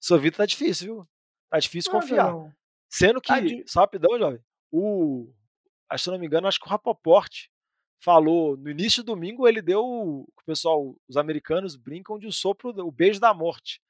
[0.00, 1.08] sua vida tá difícil, viu?
[1.50, 2.32] Tá difícil ah, confiar.
[2.32, 2.52] Não.
[2.88, 3.64] Sendo que, Adi...
[3.66, 5.32] só rapidão, jovem, o,
[5.96, 7.48] se não me engano, acho que o Rapoport
[8.00, 12.70] falou, no início do domingo, ele deu, o pessoal, os americanos brincam de o sopro,
[12.86, 13.80] o beijo da morte.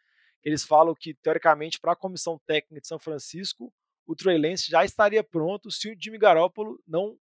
[0.42, 3.72] Eles falam que, teoricamente, para a comissão técnica de São Francisco,
[4.07, 7.18] o Trey Lance já estaria pronto se o Jimmy Garoppolo não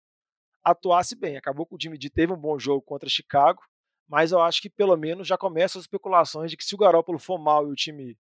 [0.64, 1.36] atuasse bem.
[1.36, 3.62] Acabou que o Jimmy D teve um bom jogo contra Chicago,
[4.08, 7.18] mas eu acho que pelo menos já começam as especulações de que se o Garoppolo
[7.18, 8.16] for mal e o time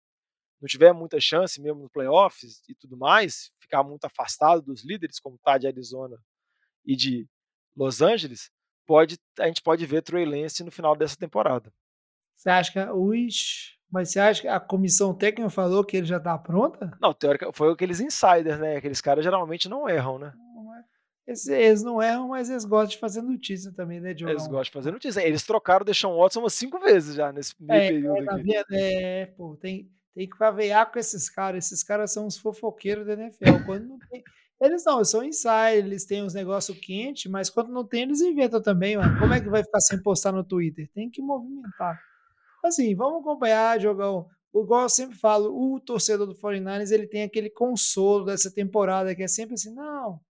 [0.61, 5.19] não tiver muita chance mesmo nos playoffs e tudo mais, ficar muito afastado dos líderes,
[5.19, 6.17] como está de Arizona
[6.85, 7.27] e de
[7.75, 8.49] Los Angeles,
[8.85, 11.73] pode, a gente pode ver Trey Lance no final dessa temporada.
[12.35, 12.79] Você acha que.
[12.79, 16.91] Ux, Mas você acha que a comissão técnica falou que ele já tá pronta?
[16.99, 18.77] Não, teórica, foi aqueles insiders, né?
[18.77, 20.33] Aqueles caras geralmente não erram, né?
[21.27, 24.33] Eles, eles não erram, mas eles gostam de fazer notícia também, né, Diogo?
[24.33, 25.21] Eles gostam de fazer notícia.
[25.21, 28.35] Eles trocaram o Deshaun Watson umas cinco vezes já nesse meio É, período é, tá
[28.35, 28.63] aqui.
[28.71, 31.65] É, pô, tem, tem que favear com esses caras.
[31.65, 33.63] Esses caras são os fofoqueiros da NFL.
[33.63, 34.23] Quando não tem,
[34.59, 38.21] eles não, eles são insiders, eles têm uns negócios quentes, mas quando não tem, eles
[38.21, 39.19] inventam também, mano.
[39.19, 40.89] Como é que vai ficar sem postar no Twitter?
[40.93, 42.01] Tem que movimentar.
[42.63, 44.27] Assim, vamos acompanhar, Jogão.
[44.55, 49.23] Igual eu sempre falo, o torcedor do 49ers, ele tem aquele consolo dessa temporada, que
[49.23, 50.21] é sempre assim, não,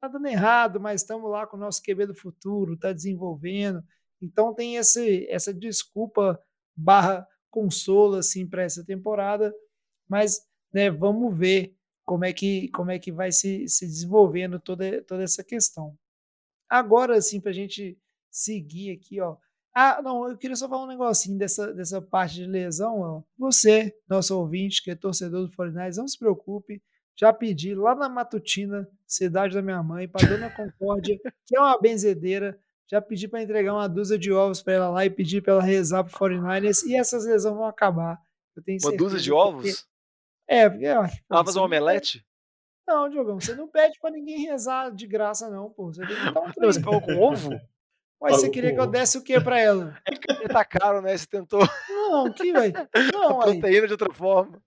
[0.00, 3.84] tá dando errado, mas estamos lá com o nosso QB do futuro, tá desenvolvendo.
[4.20, 6.40] Então tem esse, essa desculpa
[6.74, 9.54] barra consolo assim para essa temporada,
[10.08, 10.40] mas
[10.72, 11.74] né, vamos ver
[12.04, 15.96] como é que como é que vai se, se desenvolvendo toda, toda essa questão.
[16.68, 17.98] Agora assim para gente
[18.30, 19.36] seguir aqui, ó.
[19.78, 23.22] Ah, não, eu queria só falar um negocinho dessa, dessa parte de lesão, ó.
[23.38, 26.82] Você, nosso ouvinte, que é torcedor do 49ers, não se preocupe.
[27.18, 31.78] Já pedi lá na Matutina, cidade da minha mãe, para Dona Concórdia, que é uma
[31.78, 32.58] benzedeira.
[32.90, 35.62] Já pedi para entregar uma dúzia de ovos para ela lá e pedir para ela
[35.62, 38.18] rezar pro 49ers e essas lesões vão acabar.
[38.56, 39.86] Eu tenho Uma dúzia de porque- ovos?
[40.48, 40.86] É, porque.
[40.86, 42.24] ó, Ela pô, fazer um omelete?
[42.88, 45.92] Não, Diogão, você não pede para ninguém rezar de graça, não, pô.
[45.92, 46.84] Você tem que dar um Não, você treino.
[46.84, 47.50] pegou com ovo?
[48.20, 49.96] Mas você queria que eu desse o que para ela?
[50.04, 51.16] Porque tá caro, né?
[51.16, 52.72] Você tentou Não, que, velho.
[53.12, 53.60] Não, aí.
[53.60, 54.60] proteína de outra forma.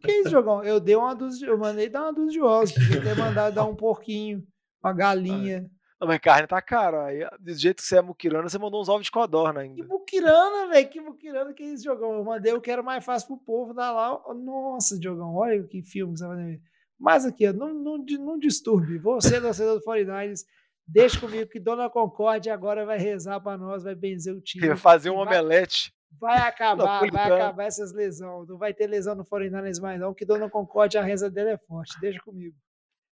[0.00, 0.62] Que isso, Jogão?
[0.64, 3.64] Eu dei uma dúzia, eu mandei dar uma dúzia de ovos, podia ter mandado dar
[3.64, 4.42] um porquinho,
[4.82, 5.68] uma galinha.
[6.00, 7.00] Não, mas carne tá caro.
[7.00, 9.84] Aí, do jeito que você é muquirana, você mandou uns ovos de codorna Que ainda.
[9.86, 12.14] muquirana, velho, que muquirana, que isso, Jogão?
[12.14, 14.20] Eu mandei o que era mais fácil pro povo dar lá.
[14.34, 16.60] Nossa, Jogão, olha que filme que você vai ver.
[16.98, 18.98] Mas aqui, ó, não, não, não disturbe.
[18.98, 20.40] Você, torcedor do 49ers,
[20.86, 24.76] deixa comigo que Dona Concórdia agora vai rezar pra nós, vai benzer o time.
[24.76, 25.92] Fazer um vai- omelete.
[26.20, 28.48] Vai acabar, vai acabar essas lesões.
[28.48, 31.58] Não vai ter lesão no 49ers mais, não, que Dona Concórdia, a reza dela é
[31.58, 31.98] forte.
[32.00, 32.54] Deixa comigo.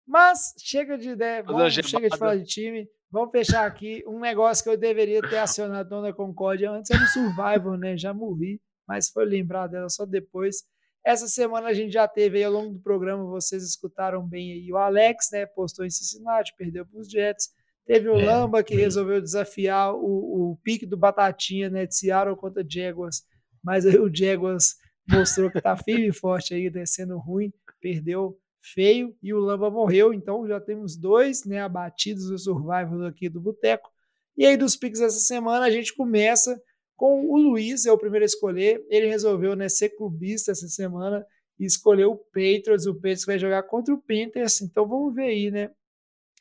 [0.07, 2.89] Mas chega de ideia, Fazer uma vamos, chega de falar de time.
[3.11, 4.05] Vamos fechar aqui.
[4.07, 7.97] Um negócio que eu deveria ter acionado Dona Concórdia antes era o Survivor, né?
[7.97, 10.57] Já morri, mas foi lembrar dela só depois.
[11.05, 14.71] Essa semana a gente já teve aí ao longo do programa, vocês escutaram bem aí
[14.71, 15.47] o Alex, né?
[15.47, 17.49] Postou em Cincinnati, perdeu para os Jets.
[17.91, 18.77] Teve o É, Lamba que foi.
[18.77, 21.87] resolveu desafiar o, o pique do Batatinha, né?
[21.87, 23.25] De Seattle contra Jaguars.
[23.65, 24.77] Mas aí o Jaguars
[25.09, 30.15] mostrou que tá firme e forte aí, descendo ruim, perdeu feio e o Lamba morreu.
[30.15, 31.61] Então já temos dois, né?
[31.61, 33.91] Abatidos do Survival aqui do Boteco.
[34.37, 36.63] E aí dos piques dessa semana a gente começa
[36.97, 38.87] com o Luiz, é o primeiro a escolher.
[38.89, 41.27] Ele resolveu né, ser clubista essa semana
[41.59, 42.87] e escolheu o Patriots.
[42.87, 44.61] O Patriots vai jogar contra o Panthers.
[44.63, 45.71] Então vamos ver aí, né?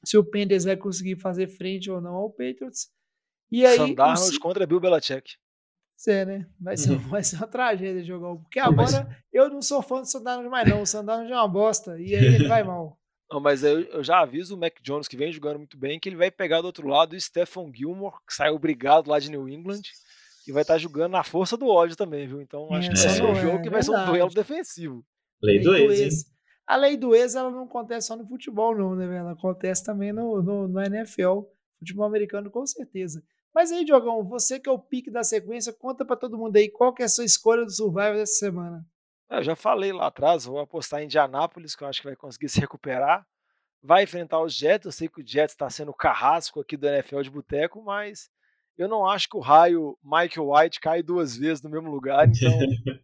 [0.04, 2.88] Se o Panthers vai conseguir fazer frente ou não ao Patriots.
[3.52, 5.34] E aí, Sam o contra Bill Belichick.
[6.08, 6.50] é, né?
[6.60, 8.36] Vai ser, vai ser uma tragédia jogar.
[8.36, 10.82] Porque agora eu não sou fã do Sandarno mais, não.
[10.82, 12.00] O Sandarno é uma bosta.
[12.00, 12.97] E aí ele vai mal.
[13.32, 16.10] Não, mas eu, eu já aviso o Mac Jones, que vem jogando muito bem, que
[16.10, 19.47] ele vai pegar do outro lado o Stephon Gilmore, que saiu obrigado lá de New
[19.47, 19.84] England,
[20.43, 22.41] que vai estar jogando na força do ódio também, viu?
[22.41, 24.34] Então acho É, que vai ser não um é, jogo que vai ser um duelo
[24.34, 25.06] defensivo.
[25.43, 26.10] Lei do ex, hein?
[26.70, 29.22] A lei do ex, ela não acontece só no futebol, não, né, velho?
[29.22, 31.41] Ela acontece também no, no, no NFL,
[31.80, 33.24] futebol americano, com certeza.
[33.51, 36.70] Mas aí, Diogão, você que é o pique da sequência, conta pra todo mundo aí
[36.70, 38.86] qual que é a sua escolha do Survivor dessa semana.
[39.32, 42.15] É, Eu já falei lá atrás, vou apostar em Indianápolis, que eu acho que vai
[42.15, 43.26] conseguir se recuperar.
[43.82, 46.86] Vai enfrentar os Jets, eu sei que o Jets está sendo o carrasco aqui do
[46.86, 48.30] NFL de boteco, mas
[48.78, 52.51] eu não acho que o raio Michael White cai duas vezes no mesmo lugar, então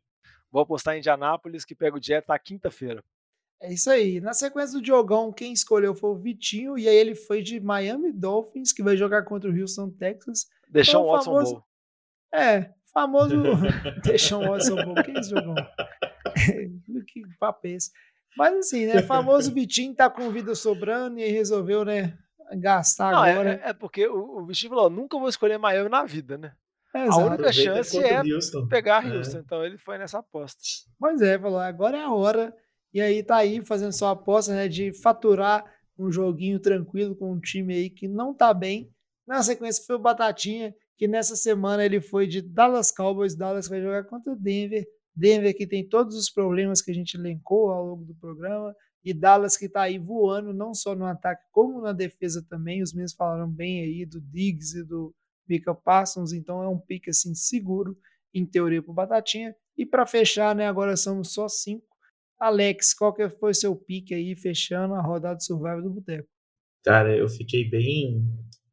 [0.52, 3.04] vou apostar em Indianápolis, que pega o Jets na quinta-feira.
[3.62, 4.20] É isso aí.
[4.22, 8.12] Na sequência do Diogão, quem escolheu foi o Vitinho, e aí ele foi de Miami
[8.12, 10.46] Dolphins, que vai jogar contra o Houston Texas.
[10.70, 11.64] Deixar Então, o Watson famoso- Bowl.
[12.34, 13.36] É, famoso.
[14.04, 14.94] Deixa um Watson bom.
[14.96, 15.56] Que isso, Diogão?
[17.08, 17.92] que papo é esse?
[18.38, 19.02] Mas assim, né?
[19.02, 22.18] Famoso Vitinho tá com vida sobrando e resolveu, né?
[22.60, 23.62] Gastar Não, é- agora.
[23.64, 26.52] é, é porque o, o Vitinho falou, nunca vou escolher Miami na vida, né?
[26.94, 28.68] É, A única Aproveita chance é Houston.
[28.68, 29.16] pegar É.
[29.18, 30.62] Houston, então ele foi nessa aposta.
[31.00, 32.54] Pois é, falou, agora é a hora.
[32.96, 35.70] E aí tá aí fazendo sua aposta, né, de faturar
[36.00, 38.90] um joguinho tranquilo com um time aí que não tá bem.
[39.28, 43.82] Na sequência foi o Batatinha, que nessa semana ele foi de Dallas Cowboys, Dallas vai
[43.82, 44.88] jogar contra o Denver.
[45.14, 48.74] Denver que tem todos os problemas que a gente elencou ao longo do programa.
[49.04, 52.82] E Dallas que tá aí voando, não só no ataque, como na defesa também.
[52.82, 55.14] Os meninos falaram bem aí do Diggs e do
[55.46, 57.98] Mika Parsons, então é um pique assim seguro,
[58.34, 59.54] em teoria, pro Batatinha.
[59.78, 61.95] E para fechar, né, agora somos só cinco.
[62.40, 66.28] Alex, qual que foi seu pique aí, fechando a rodada de Survival do Boteco?
[66.84, 68.24] Cara, eu fiquei bem,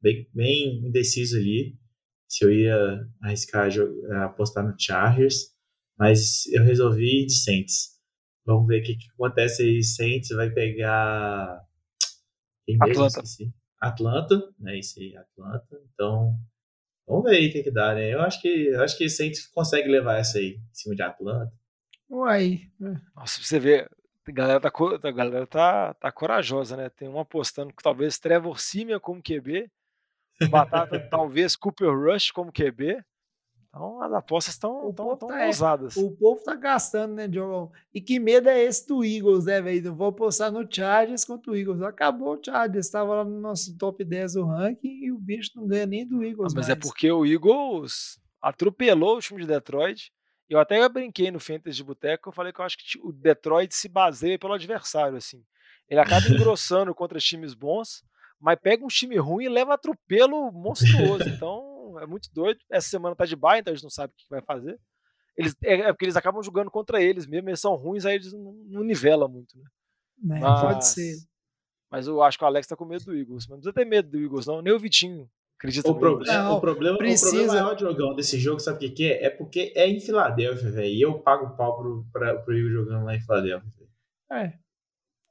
[0.01, 1.77] bem, bem indeciso ali
[2.29, 3.69] se eu ia arriscar
[4.25, 5.55] apostar no Chargers,
[5.99, 8.01] Mas eu resolvi ir de Saints.
[8.45, 9.83] Vamos ver o que, que acontece aí.
[9.83, 11.63] Saints vai pegar.
[12.65, 13.05] Quem mesmo?
[13.05, 13.23] Atlanta.
[13.81, 14.79] Atlanta, né?
[14.79, 15.81] Isso aí, Atlanta.
[15.93, 16.35] Então,
[17.07, 18.15] vamos ver aí o que, que dá, né?
[18.15, 21.53] Eu acho que eu acho que Saints consegue levar essa aí em cima de Atlanta.
[22.15, 22.71] Uai.
[22.79, 23.91] Nossa, pra você ver,
[24.29, 24.71] a galera tá,
[25.03, 26.91] a galera tá, tá corajosa, né?
[26.91, 29.71] Tem um apostando que talvez Trevor Simia como QB,
[30.51, 33.03] Batata talvez Cooper Rush como QB.
[33.69, 35.97] Então as apostas estão tão, tão tá- ousadas.
[35.97, 37.73] O povo tá gastando, né, Diogão?
[37.95, 39.83] E que medo é esse do Eagles, né, velho?
[39.89, 41.81] Não vou postar no Chargers contra o Eagles.
[41.81, 45.67] Acabou o Chargers, estava lá no nosso top 10 do ranking e o bicho não
[45.67, 46.53] ganha nem do Ah, Eagles.
[46.53, 46.85] mas é mais.
[46.87, 50.13] porque o Eagles atropelou o time de Detroit.
[50.53, 53.75] Eu até brinquei no Fantasy de Boteco, eu falei que eu acho que o Detroit
[53.75, 55.43] se baseia pelo adversário, assim.
[55.89, 58.05] Ele acaba engrossando contra times bons,
[58.39, 61.27] mas pega um time ruim e leva atropelo monstruoso.
[61.27, 62.61] Então, é muito doido.
[62.71, 64.79] Essa semana tá de bye, então a gente não sabe o que vai fazer.
[65.35, 68.31] Eles, é, é porque eles acabam jogando contra eles mesmo, eles são ruins, aí eles
[68.35, 69.65] não, não nivelam muito, né?
[70.23, 71.15] Né, Mas, Pode ser.
[71.91, 73.47] Mas eu acho que o Alex tá com medo do Eagles.
[73.47, 74.61] Mas não precisa ter medo do Eagles, não.
[74.61, 75.31] Nem o Vitinho
[75.63, 76.49] acredita O problema, Eagles.
[76.51, 79.27] Não, o problema, precisa- o problema maior, Diogão, desse jogo, sabe o que, que é?
[79.27, 80.87] É porque é em Filadélfia, velho.
[80.95, 83.71] E eu pago pau pro, pra, pro Igor jogando lá em Filadélfia.
[83.79, 84.43] velho.
[84.45, 84.55] É.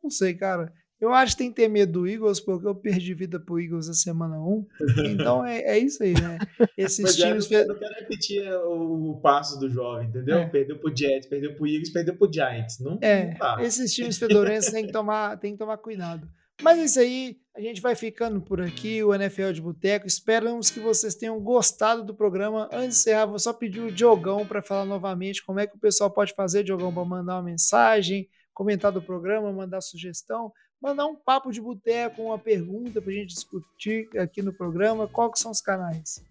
[0.03, 0.71] Não sei, cara.
[0.99, 3.87] Eu acho que tem que ter medo do Eagles, porque eu perdi vida pro Eagles
[3.87, 4.67] na semana 1.
[5.07, 6.37] Então é, é isso aí, né?
[6.77, 7.49] Esses Mas é, times.
[7.49, 10.37] não, eu não quero repetir o, o passo do jovem, entendeu?
[10.37, 10.45] É.
[10.47, 12.79] Perdeu pro Jets, perdeu pro Eagles, perdeu pro Giants.
[12.79, 13.57] Não, É, não dá.
[13.63, 16.29] esses times fedorentos tem que tomar, tem que tomar cuidado.
[16.61, 20.07] Mas é isso aí, a gente vai ficando por aqui, o NFL de Boteco.
[20.07, 22.69] Esperamos que vocês tenham gostado do programa.
[22.71, 25.79] Antes de encerrar, vou só pedir o Diogão para falar novamente como é que o
[25.79, 30.51] pessoal pode fazer, Diogão, para mandar uma mensagem, comentar do programa, mandar sugestão,
[30.81, 35.07] mandar um papo de boteco, uma pergunta para a gente discutir aqui no programa.
[35.07, 36.23] Quais são os canais?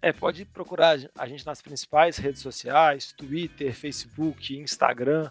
[0.00, 5.30] É, pode procurar a gente nas principais redes sociais, Twitter, Facebook, Instagram,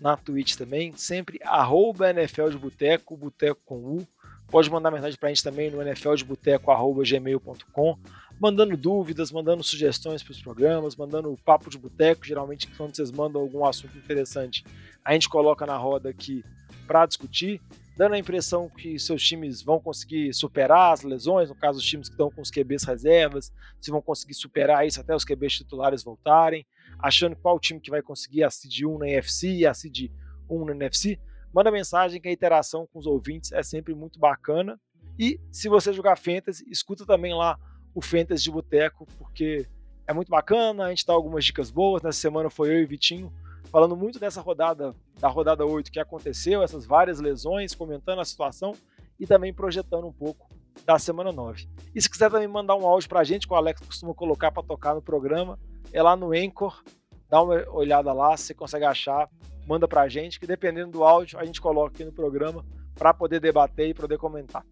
[0.00, 4.06] na Twitch também, sempre arroba NFL de Boteco, Boteco com U.
[4.50, 7.98] Pode mandar mensagem pra gente também no nfldeboteco.gmail.com,
[8.40, 13.40] mandando dúvidas, mandando sugestões para os programas, mandando papo de boteco, geralmente quando vocês mandam
[13.40, 14.64] algum assunto interessante,
[15.04, 16.44] a gente coloca na roda aqui
[16.84, 17.60] para discutir,
[17.96, 22.08] dando a impressão que seus times vão conseguir superar as lesões, no caso os times
[22.08, 26.02] que estão com os QBs reservas, se vão conseguir superar isso até os QBs titulares
[26.02, 26.66] voltarem,
[26.98, 30.10] achando qual time que vai conseguir a seed 1 na NFC e a seed
[30.48, 31.20] 1 na NFC,
[31.52, 34.78] manda mensagem que a interação com os ouvintes é sempre muito bacana.
[35.18, 37.58] E se você jogar Fantasy, escuta também lá
[37.94, 39.66] o Fantasy de Boteco, porque
[40.06, 42.02] é muito bacana, a gente dá algumas dicas boas.
[42.02, 43.32] Nessa semana foi eu e Vitinho
[43.70, 48.74] falando muito dessa rodada, da rodada 8 que aconteceu, essas várias lesões, comentando a situação
[49.18, 50.48] e também projetando um pouco
[50.84, 51.68] da semana 9.
[51.94, 54.62] E se quiser também mandar um áudio pra gente, que o Alex costuma colocar para
[54.62, 55.58] tocar no programa,
[55.92, 56.82] é lá no Anchor,
[57.30, 59.28] dá uma olhada lá, se você consegue achar,
[59.66, 63.40] manda pra gente, que dependendo do áudio, a gente coloca aqui no programa para poder
[63.40, 64.64] debater e poder comentar.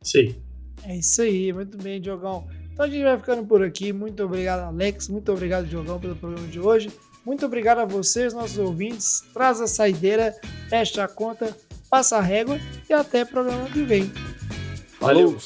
[0.00, 0.40] Sim.
[0.84, 2.46] É isso aí, muito bem, Diogão.
[2.72, 3.92] Então a gente vai ficando por aqui.
[3.92, 5.08] Muito obrigado, Alex.
[5.08, 6.92] Muito obrigado, Diogão, pelo programa de hoje.
[7.24, 9.22] Muito obrigado a vocês, nossos ouvintes.
[9.32, 10.32] Traz a saideira,
[10.68, 11.56] fecha a conta,
[11.90, 12.56] passa a régua
[12.88, 14.12] e até o programa que vem.
[15.00, 15.36] Valeu.